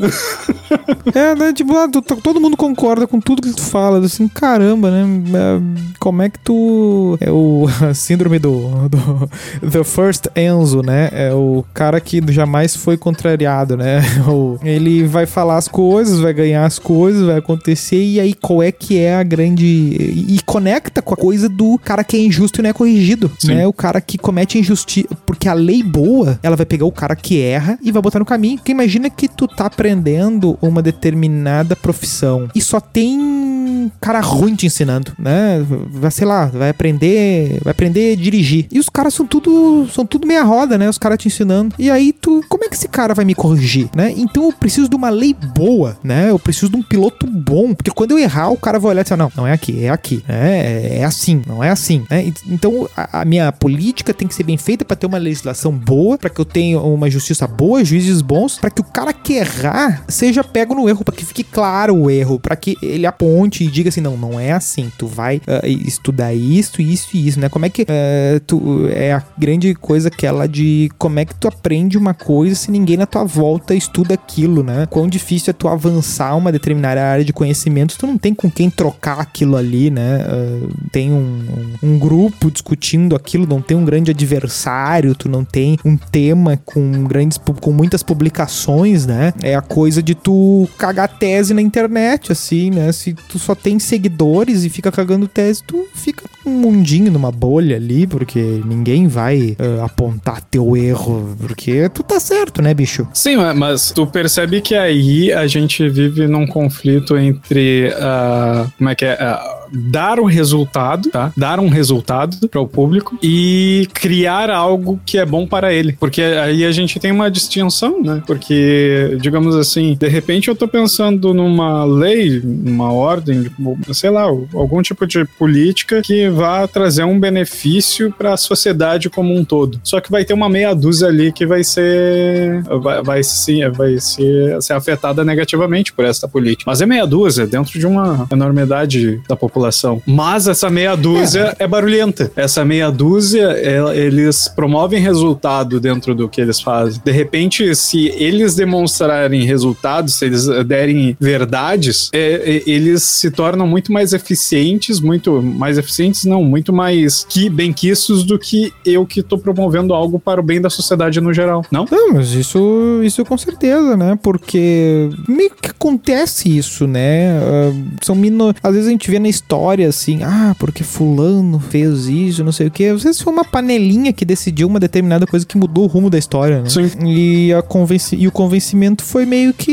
[1.14, 1.54] é, né?
[1.54, 1.88] Tipo, ah,
[2.22, 4.06] todo mundo concorda com tudo que tu fala.
[4.06, 5.04] Assim, caramba, né?
[5.34, 7.18] É, como é que tu.
[7.24, 7.66] É o
[7.96, 9.30] síndrome do, do.
[9.62, 11.10] The First Enzo, né?
[11.14, 14.02] É o cara que jamais foi contrariado, né?
[14.62, 18.04] Ele vai falar as coisas, vai ganhar as coisas, vai acontecer.
[18.04, 19.66] E aí, qual é que é a grande.
[19.66, 23.56] E conecta com a coisa do cara que é injusto e não é corrigido, Sim.
[23.56, 23.68] né?
[23.68, 25.08] O cara que comete injustiça.
[25.26, 28.26] Porque a lei boa, ela vai pegar o cara que erra e vai botar no
[28.26, 28.58] caminho.
[28.58, 33.63] Porque imagina que tu tá aprendendo uma determinada profissão e só tem
[34.02, 35.64] cara ruim te ensinando, né?
[35.90, 38.68] Vai, sei lá, vai aprender, vai aprender a dirigir.
[38.72, 40.90] E os caras são tudo, são tudo meia roda, né?
[40.90, 41.76] Os caras te ensinando.
[41.78, 44.14] E aí tu, como é que esse cara vai me corrigir, né?
[44.16, 46.30] Então eu preciso de uma lei boa, né?
[46.30, 49.04] Eu preciso de um piloto bom, porque quando eu errar, o cara vai olhar e
[49.04, 52.32] dizer, não, não é aqui, é aqui, é, é assim, não é assim, né?
[52.48, 56.18] Então a, a minha política tem que ser bem feita para ter uma legislação boa,
[56.18, 60.04] para que eu tenha uma justiça boa, juízes bons, para que o cara que errar
[60.08, 63.90] seja pego no erro, para que fique claro o erro, para que ele aponte diga
[63.90, 67.50] assim, não, não é assim, tu vai uh, estudar isso, isso e isso, né?
[67.50, 71.48] Como é que uh, tu é a grande coisa aquela de como é que tu
[71.48, 74.86] aprende uma coisa se ninguém na tua volta estuda aquilo, né?
[74.90, 78.70] Quão difícil é tu avançar uma determinada área de conhecimento, tu não tem com quem
[78.70, 80.26] trocar aquilo ali, né?
[80.26, 85.44] Uh, tem um, um, um, grupo discutindo aquilo, não tem um grande adversário, tu não
[85.44, 89.34] tem um tema com grandes com muitas publicações, né?
[89.42, 92.92] É a coisa de tu cagar tese na internet, assim, né?
[92.92, 98.08] Se tu só tem seguidores e fica cagando tese, tu fica mundinho numa bolha ali,
[98.08, 103.08] porque ninguém vai uh, apontar teu erro, porque tu tá certo, né, bicho?
[103.14, 107.90] Sim, mas tu percebe que aí a gente vive num conflito entre.
[107.90, 109.14] Uh, como é que é?
[109.14, 111.34] Uh, dar um resultado, tá?
[111.36, 115.94] Dar um resultado para o público e criar algo que é bom para ele.
[116.00, 118.22] Porque aí a gente tem uma distinção, né?
[118.28, 123.50] Porque, digamos assim, de repente eu tô pensando numa lei, numa ordem,
[123.92, 129.34] sei lá, algum tipo de política que vá trazer um benefício para a sociedade como
[129.34, 129.80] um todo.
[129.84, 134.00] Só que vai ter uma meia dúzia ali que vai ser vai, vai sim, vai
[134.00, 136.64] ser, ser afetada negativamente por essa política.
[136.68, 140.02] Mas é meia dúzia dentro de uma enormidade da população.
[140.06, 142.32] Mas essa meia dúzia é, é barulhenta.
[142.36, 147.02] Essa meia dúzia, é, eles promovem resultado dentro do que eles fazem.
[147.04, 153.68] De repente, se eles demonstrarem resultados, se eles derem verdades, é, é eles se tornam
[153.68, 159.20] muito mais eficientes, muito mais eficientes, não, muito mais que benquistos do que eu que
[159.20, 161.86] estou promovendo algo para o bem da sociedade no geral, não?
[161.92, 164.18] Não, mas isso, isso com certeza, né?
[164.22, 167.40] Porque meio que acontece isso, né?
[167.40, 168.56] Uh, são minor...
[168.62, 172.68] Às vezes a gente vê na história assim, ah, porque fulano fez isso, não sei
[172.68, 172.86] o que.
[172.86, 176.18] Às vezes foi uma panelinha que decidiu uma determinada coisa que mudou o rumo da
[176.18, 176.70] história, né?
[176.70, 176.90] Sim.
[177.06, 179.72] E, a convenci e o convencimento foi meio que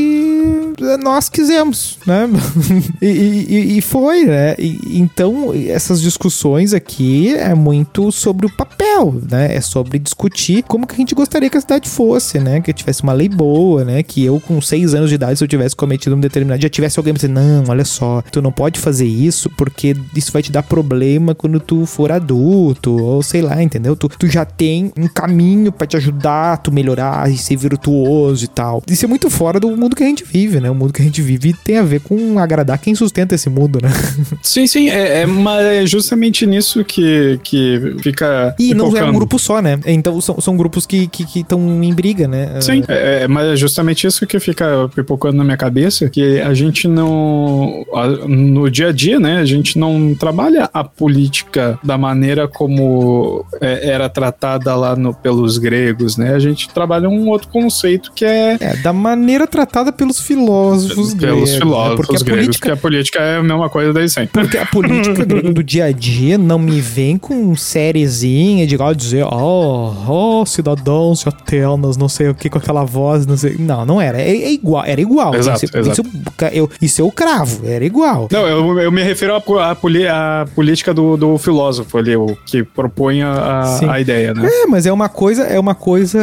[1.03, 2.29] nós quisemos, né?
[3.01, 4.55] e, e, e, foi, né?
[4.59, 9.55] E, então, essas discussões aqui é muito sobre o papel, né?
[9.55, 12.61] É sobre discutir como que a gente gostaria que a cidade fosse, né?
[12.61, 14.03] Que tivesse uma lei boa, né?
[14.03, 16.99] Que eu, com seis anos de idade, se eu tivesse cometido um determinado, já tivesse
[16.99, 20.63] alguém dizendo, não, olha só, tu não pode fazer isso porque isso vai te dar
[20.63, 23.97] problema quando tu for adulto, ou sei lá, entendeu?
[23.97, 28.49] Tu, tu já tem um caminho para te ajudar, tu melhorar e ser virtuoso e
[28.49, 28.83] tal.
[28.89, 30.71] Isso é muito fora do mundo que a gente vive, né?
[30.71, 33.79] O mundo que a gente vive tem a ver com agradar quem sustenta esse mundo,
[33.83, 33.91] né?
[34.43, 38.55] Sim, sim, é, é, mas é justamente nisso que, que fica.
[38.59, 39.13] E não é um focando.
[39.13, 39.79] grupo só, né?
[39.87, 42.61] Então são, são grupos que estão que, estão em briga, né?
[42.61, 46.55] Sim, é, é, mas é justamente isso que fica pipocando na minha cabeça, que a
[46.55, 47.85] gente não,
[48.29, 53.89] no dia a dia, né, a gente não trabalha a política da maneira como é,
[53.91, 58.57] era tratada lá no, pelos gregos, né, a gente trabalha um outro conceito que é
[58.61, 61.37] É, da maneira tratada pelos filósofos gregos.
[61.37, 61.59] pelos né?
[61.59, 64.43] filósofos Porque a gregos, política a política é a mesma coisa desde sempre.
[64.43, 68.95] Porque a política grega do dia a dia não me vem com sériezinha de igual
[68.95, 73.57] dizer, oh, oh, cidadãos de Atenas, não sei o que, com aquela voz, não sei.
[73.59, 74.21] Não, não era.
[74.21, 75.35] É, é igual, era igual.
[75.35, 76.03] Exato, isso, exato.
[76.03, 78.29] Isso, eu, isso eu cravo, era igual.
[78.31, 83.79] Não, eu, eu me refiro à, política do, do filósofo ali, o que propõe a,
[83.89, 84.49] a ideia, né?
[84.51, 86.19] É, mas é uma coisa, é uma coisa.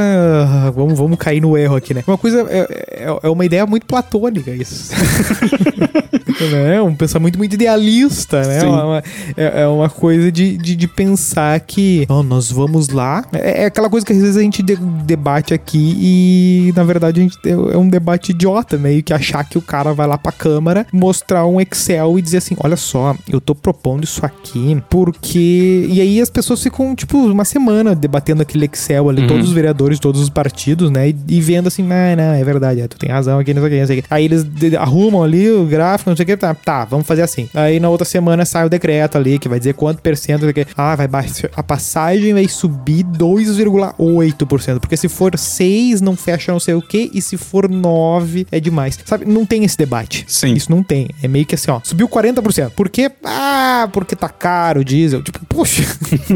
[0.75, 2.03] Vamos, vamos cair no erro aqui, né?
[2.07, 2.45] Uma coisa.
[2.49, 4.91] É, é, é uma ideia muito platônica, isso.
[6.67, 8.59] é um pensamento muito idealista, né?
[8.59, 8.65] Sim.
[8.67, 9.03] É uma,
[9.35, 13.25] é, é uma coisa de, de, de pensar que ó, nós vamos lá.
[13.33, 17.19] É, é aquela coisa que às vezes a gente de- debate aqui e, na verdade,
[17.19, 20.17] a gente é é um debate idiota, meio que achar que o cara vai lá
[20.17, 24.81] pra câmara, mostrar um Excel e dizer assim: olha só, eu tô propondo isso aqui
[24.89, 25.87] porque.
[25.89, 29.27] E aí as pessoas ficam, tipo, uma semana debatendo aquele Excel ali, Uhum.
[29.27, 31.09] todos os vereadores, todos os partidos, né?
[31.09, 33.67] E, e vendo assim, não, não, é verdade, é, tu tem razão aqui, não sei
[33.67, 34.07] o não sei o que.
[34.09, 34.45] Aí eles
[34.77, 37.49] arrumam ali o gráfico, não sei o que, tá, tá, vamos fazer assim.
[37.53, 40.51] Aí na outra semana sai o decreto ali, que vai dizer quanto por cento, não
[40.53, 40.71] sei o que.
[40.77, 46.59] Ah, vai baixar, a passagem vai subir 2,8%, porque se for 6, não fecha não
[46.59, 48.97] sei o que, e se for 9, é demais.
[49.05, 50.25] Sabe, não tem esse debate.
[50.27, 50.53] Sim.
[50.53, 51.07] Isso não tem.
[51.21, 52.71] É meio que assim, ó, subiu 40%.
[52.71, 53.11] Por quê?
[53.23, 55.21] Ah, porque tá caro o diesel.
[55.21, 55.83] Tipo, poxa.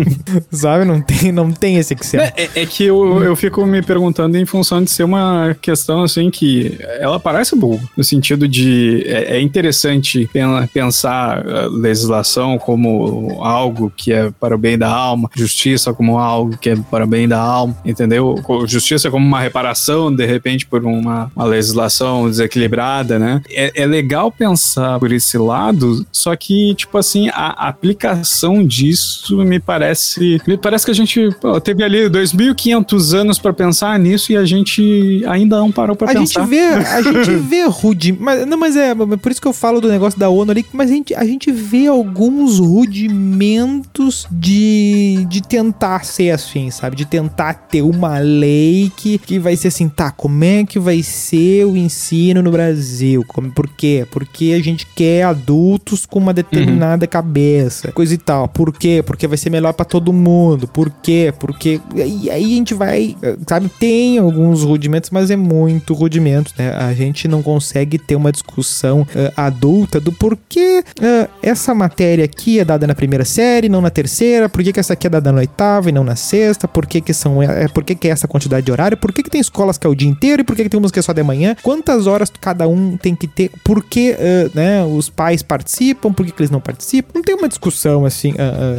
[0.52, 2.22] Sabe, não tem, não tem esse Excel.
[2.22, 6.04] É, é- é que eu, eu fico me perguntando em função de ser uma questão
[6.04, 12.58] assim que ela parece boa, no sentido de é, é interessante pen- pensar a legislação
[12.58, 17.04] como algo que é para o bem da alma, justiça como algo que é para
[17.06, 18.36] o bem da alma, entendeu?
[18.68, 23.42] Justiça como uma reparação, de repente, por uma, uma legislação desequilibrada, né?
[23.50, 29.60] É, é legal pensar por esse lado, só que, tipo assim, a aplicação disso me
[29.60, 30.42] parece.
[30.48, 34.46] Me parece que a gente pô, teve ali 2.500 anos pra pensar nisso e a
[34.46, 36.46] gente ainda não parou pra A gente pensar.
[36.46, 39.90] vê, a gente vê rude, mas não, mas é por isso que eu falo do
[39.90, 46.06] negócio da ONU ali, mas a gente, a gente vê alguns rudimentos de, de tentar
[46.06, 46.96] ser assim, sabe?
[46.96, 51.02] De tentar ter uma lei que, que vai ser assim, tá, como é que vai
[51.04, 53.24] ser o ensino no Brasil?
[53.28, 54.06] Como, por quê?
[54.12, 58.48] Porque a gente quer adultos com uma determinada cabeça, coisa e tal.
[58.48, 59.04] Por quê?
[59.06, 60.68] Porque vai ser melhor pra todo mundo.
[60.68, 61.34] Por quê?
[61.40, 66.54] Porque e aí a gente vai, eh, sabe, tem alguns rudimentos, mas é muito rudimento,
[66.58, 66.72] né?
[66.74, 72.60] A gente não consegue ter uma discussão eh, adulta do porquê eh, essa matéria aqui
[72.60, 75.32] é dada na primeira série, não na terceira, por que, que essa aqui é dada
[75.32, 78.12] na oitava e não na sexta, por que que são, é, por que que é
[78.12, 80.46] essa quantidade de horário, por que que tem escolas que é o dia inteiro e
[80.46, 83.16] por que que tem umas que é só de manhã, quantas horas cada um tem
[83.16, 87.12] que ter, por que, eh, né, os pais participam, por que que eles não participam,
[87.16, 88.34] não tem uma discussão, assim,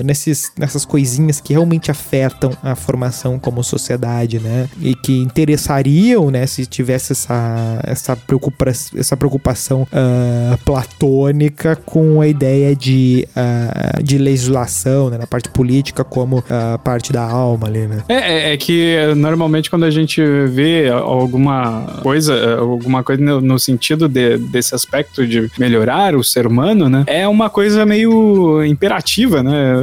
[0.04, 6.46] nesses, nessas coisinhas que realmente afetam a formação como sociedade, né, e que interessariam, né,
[6.46, 14.18] se tivesse essa, essa, preocupa essa preocupação ah, platônica com a ideia de, ah, de
[14.18, 18.02] legislação, né, na parte política como a parte da alma ali, né.
[18.08, 23.58] É, é, é que normalmente quando a gente vê alguma coisa, alguma coisa no, no
[23.58, 27.04] sentido de- desse aspecto de melhorar o ser humano, né?
[27.06, 29.74] É uma coisa meio imperativa, né?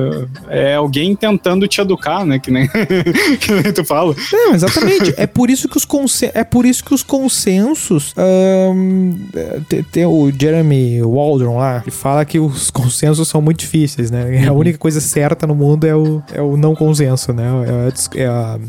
[0.49, 2.39] É alguém tentando te educar, né?
[2.39, 2.67] Que nem,
[3.39, 4.15] que nem tu fala.
[4.32, 5.13] Não, exatamente.
[5.17, 8.13] é por isso que os consen é por isso que os consensos
[9.36, 14.11] é, tem, tem o Jeremy Waldron lá que fala que os consensos são muito difíceis,
[14.11, 14.45] né?
[14.47, 17.43] A única coisa certa no mundo é o, é o não consenso, né?
[17.67, 18.59] É, a é a,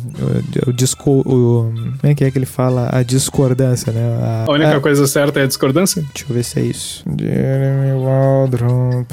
[0.66, 4.00] o, o disco o, como é que é que ele fala a discordância, né?
[4.22, 6.02] A, A única a- coisa certa é a discordância?
[6.14, 7.04] Deixa eu ver se é isso.
[7.18, 9.04] Jeremy Waldron.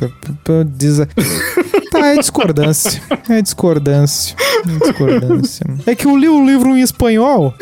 [0.67, 1.07] desa-
[1.91, 3.01] Tá, é discordância.
[3.29, 4.35] É discordância.
[4.67, 5.65] É discordância.
[5.85, 7.53] É que eu li o livro em espanhol.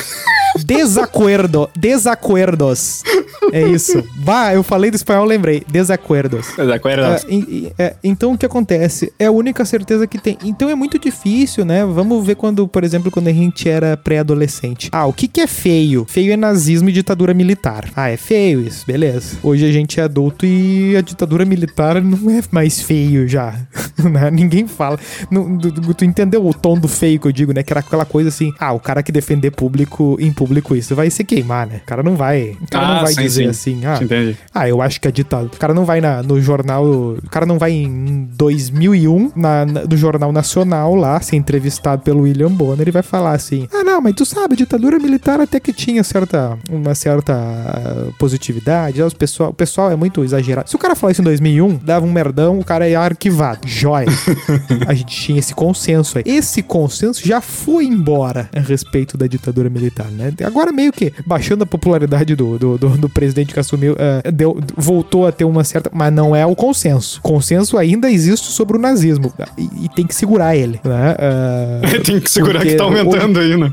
[0.64, 1.70] Desacuerdo.
[1.76, 3.03] Desacuerdos.
[3.51, 4.03] É isso.
[4.26, 5.63] Bah, eu falei do espanhol, lembrei.
[5.67, 6.47] Desacuerdos.
[6.57, 7.23] Desacuerdos.
[7.23, 9.13] É, e- e- é, então o que acontece?
[9.19, 10.38] É a única certeza que tem.
[10.43, 11.86] Então é muito difícil, né?
[11.86, 14.89] Vamos ver quando, por exemplo, quando a gente era pré-adolescente.
[14.91, 16.05] Ah, o que, que é feio?
[16.09, 17.88] Feio é nazismo e ditadura militar.
[17.95, 19.38] Ah, é feio isso, beleza.
[19.43, 23.53] Hoje a gente é adulto e a ditadura militar não é mais feio já.
[24.11, 24.32] né?
[24.32, 24.97] Ninguém fala.
[25.30, 27.61] Não- tu, tu- entendeu o tom do feio que eu digo, né?
[27.63, 31.09] Que era aquela coisa assim: ah, o cara que defender público em público isso vai
[31.09, 31.82] se queimar, né?
[31.84, 32.57] O cara não vai.
[32.61, 33.49] O cara Ah, não vai sim, dizer sim.
[33.49, 34.38] assim, ah, Entendi.
[34.53, 35.45] ah, eu acho que é ditado.
[35.47, 36.86] O cara não vai na, no jornal.
[36.86, 42.22] O cara não vai em 2001 na, na- no Jornal Nacional lá, ser entrevistado pelo
[42.22, 45.59] William Bonner e vai falar assim: Ah, não, mas tu sabe, a ditadura militar até
[45.59, 49.01] que tinha certa, uma certa ah, positividade.
[49.01, 50.70] Os pessoal, o pessoal é muito exagerado.
[50.70, 53.68] Se o cara falar isso em 2001, dava um merdão, o cara ia arquivado.
[53.68, 54.07] Joia.
[54.88, 56.24] a gente tinha esse consenso aí.
[56.26, 60.34] Esse consenso já foi embora a respeito da ditadura militar, né?
[60.43, 64.58] Agora meio que baixando a popularidade do, do, do, do presidente que assumiu, eh, deu,
[64.76, 65.89] voltou a ter uma certa...
[65.93, 67.20] Mas não é o consenso.
[67.22, 71.16] Consenso ainda existe sobre o nazismo e, e tem que segurar ele, né?
[71.18, 73.72] Eh, Tem que segurar porque que tá aumentando aí, né?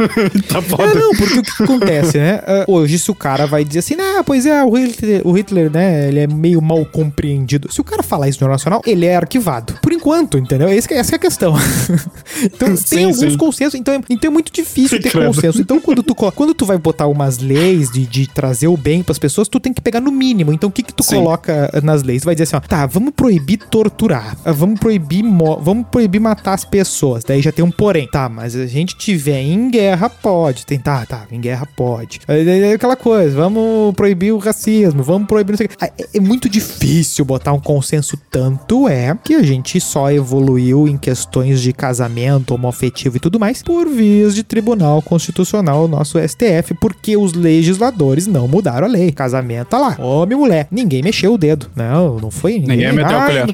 [0.48, 0.94] tá é, foda.
[0.94, 2.40] não, porque o que acontece, né?
[2.46, 5.70] Ah, hoje, se o cara vai dizer assim, ah, pois é, o Hitler, o Hitler,
[5.70, 7.70] né, ele é meio mal compreendido.
[7.70, 9.74] Se o cara falar isso no Nacional, ele é arquivado.
[9.82, 10.68] Por enquanto, entendeu?
[10.68, 11.54] Esse essa é a questão.
[12.42, 13.36] então, Sim, tem alguns sim.
[13.36, 15.26] consensos, então é, então é muito difícil ter Credo.
[15.26, 15.60] consenso.
[15.60, 19.18] Então, quando tu, quando tu vai botar umas leis de, de trazer o bem pras
[19.18, 20.52] pessoas, tu tem que pegar no mínimo.
[20.52, 21.16] Então, o que que tu Sim.
[21.16, 22.22] coloca ah, nas leis?
[22.22, 26.20] Tu vai dizer assim, ó, tá, vamos proibir torturar, ah, vamos proibir, mo- vamos proibir
[26.20, 27.24] matar as pessoas.
[27.24, 28.08] Daí já tem um porém.
[28.10, 30.64] Tá, mas a gente tiver em guerra, pode.
[30.66, 32.20] Tem, tá, tá, em guerra pode.
[32.28, 35.76] Aí, aquela coisa, vamos proibir o racismo, vamos proibir não sei o quê.
[35.80, 40.86] Ah, É, é muito difícil botar um consenso, tanto é que a gente só evoluiu
[40.86, 46.74] em questões de casamento homoafetivo e tudo mais por vias de tribunal constitucional, nosso STF,
[46.80, 49.10] porque os legisladores não mudaram a lei.
[49.12, 50.68] Casamento tá lá, homem e mulher.
[50.70, 51.66] Ninguém mexeu o dedo.
[51.74, 53.46] Não, não foi Ninguém meteu a colher.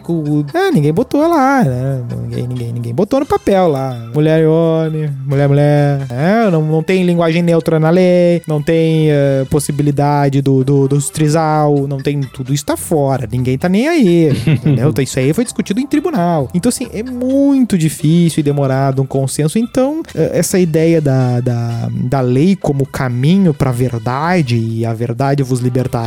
[0.55, 2.03] É, ninguém botou lá, né?
[2.23, 4.09] Ninguém, ninguém, ninguém botou no papel lá.
[4.15, 6.07] Mulher e homem, mulher, mulher.
[6.11, 11.11] É, não, não tem linguagem neutra na lei, não tem eh, possibilidade do, do, dos
[11.11, 12.21] trisal, não tem.
[12.21, 13.29] Tudo isso tá fora.
[13.31, 14.29] Ninguém tá nem aí.
[14.47, 14.91] entendeu?
[14.91, 16.49] Então, isso aí foi discutido em tribunal.
[16.55, 19.59] Então, assim, é muito difícil e demorado um consenso.
[19.59, 25.43] Então, eh, essa ideia da, da, da lei como caminho pra verdade e a verdade
[25.43, 26.00] vos libertará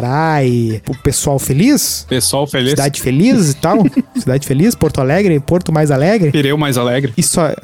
[0.45, 2.05] e o pessoal feliz.
[2.09, 2.71] Pessoal feliz.
[2.71, 3.77] Cidade feliz e tal.
[4.17, 6.31] Cidade feliz, Porto Alegre, Porto mais alegre.
[6.31, 7.13] Pireu mais alegre.
[7.17, 7.55] Isso, é,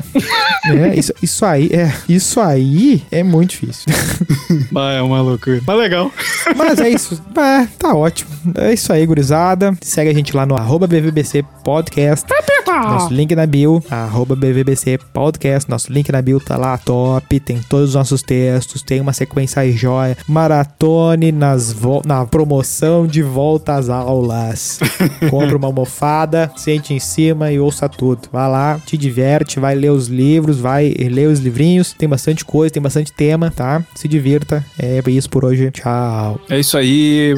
[0.96, 3.86] isso, isso aí é, isso aí é muito difícil.
[4.76, 5.62] Ah, é uma loucura.
[5.66, 6.12] Mas legal.
[6.56, 7.22] Mas é isso.
[7.36, 8.30] É, tá ótimo.
[8.56, 9.76] É isso aí, gurizada.
[9.82, 12.26] Segue a gente lá no arroba BVBC Podcast.
[12.68, 15.70] Nosso link na bio, arroba BVBC Podcast.
[15.70, 17.40] Nosso link na bio tá lá top.
[17.40, 18.82] Tem todos os nossos textos.
[18.82, 20.18] Tem uma sequência aí joia.
[20.28, 24.80] Maratone nas vo- na promoção de volta às aulas.
[25.30, 28.28] Compra uma almofada, sente em cima e ouça tudo.
[28.32, 31.94] Vai lá, te diverte, vai ler os livros, vai ler os livrinhos.
[31.94, 33.84] Tem bastante coisa, tem bastante tema, tá?
[33.94, 34.66] Se divirta.
[34.80, 35.70] É isso por hoje.
[35.70, 36.40] Tchau.
[36.50, 37.36] É isso aí.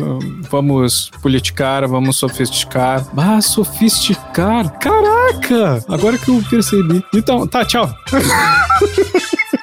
[0.49, 3.05] Vamos politicar, vamos sofisticar.
[3.17, 4.79] Ah, sofisticar.
[4.79, 5.83] Caraca!
[5.89, 7.03] Agora que eu percebi.
[7.13, 7.93] Então, tá, tchau.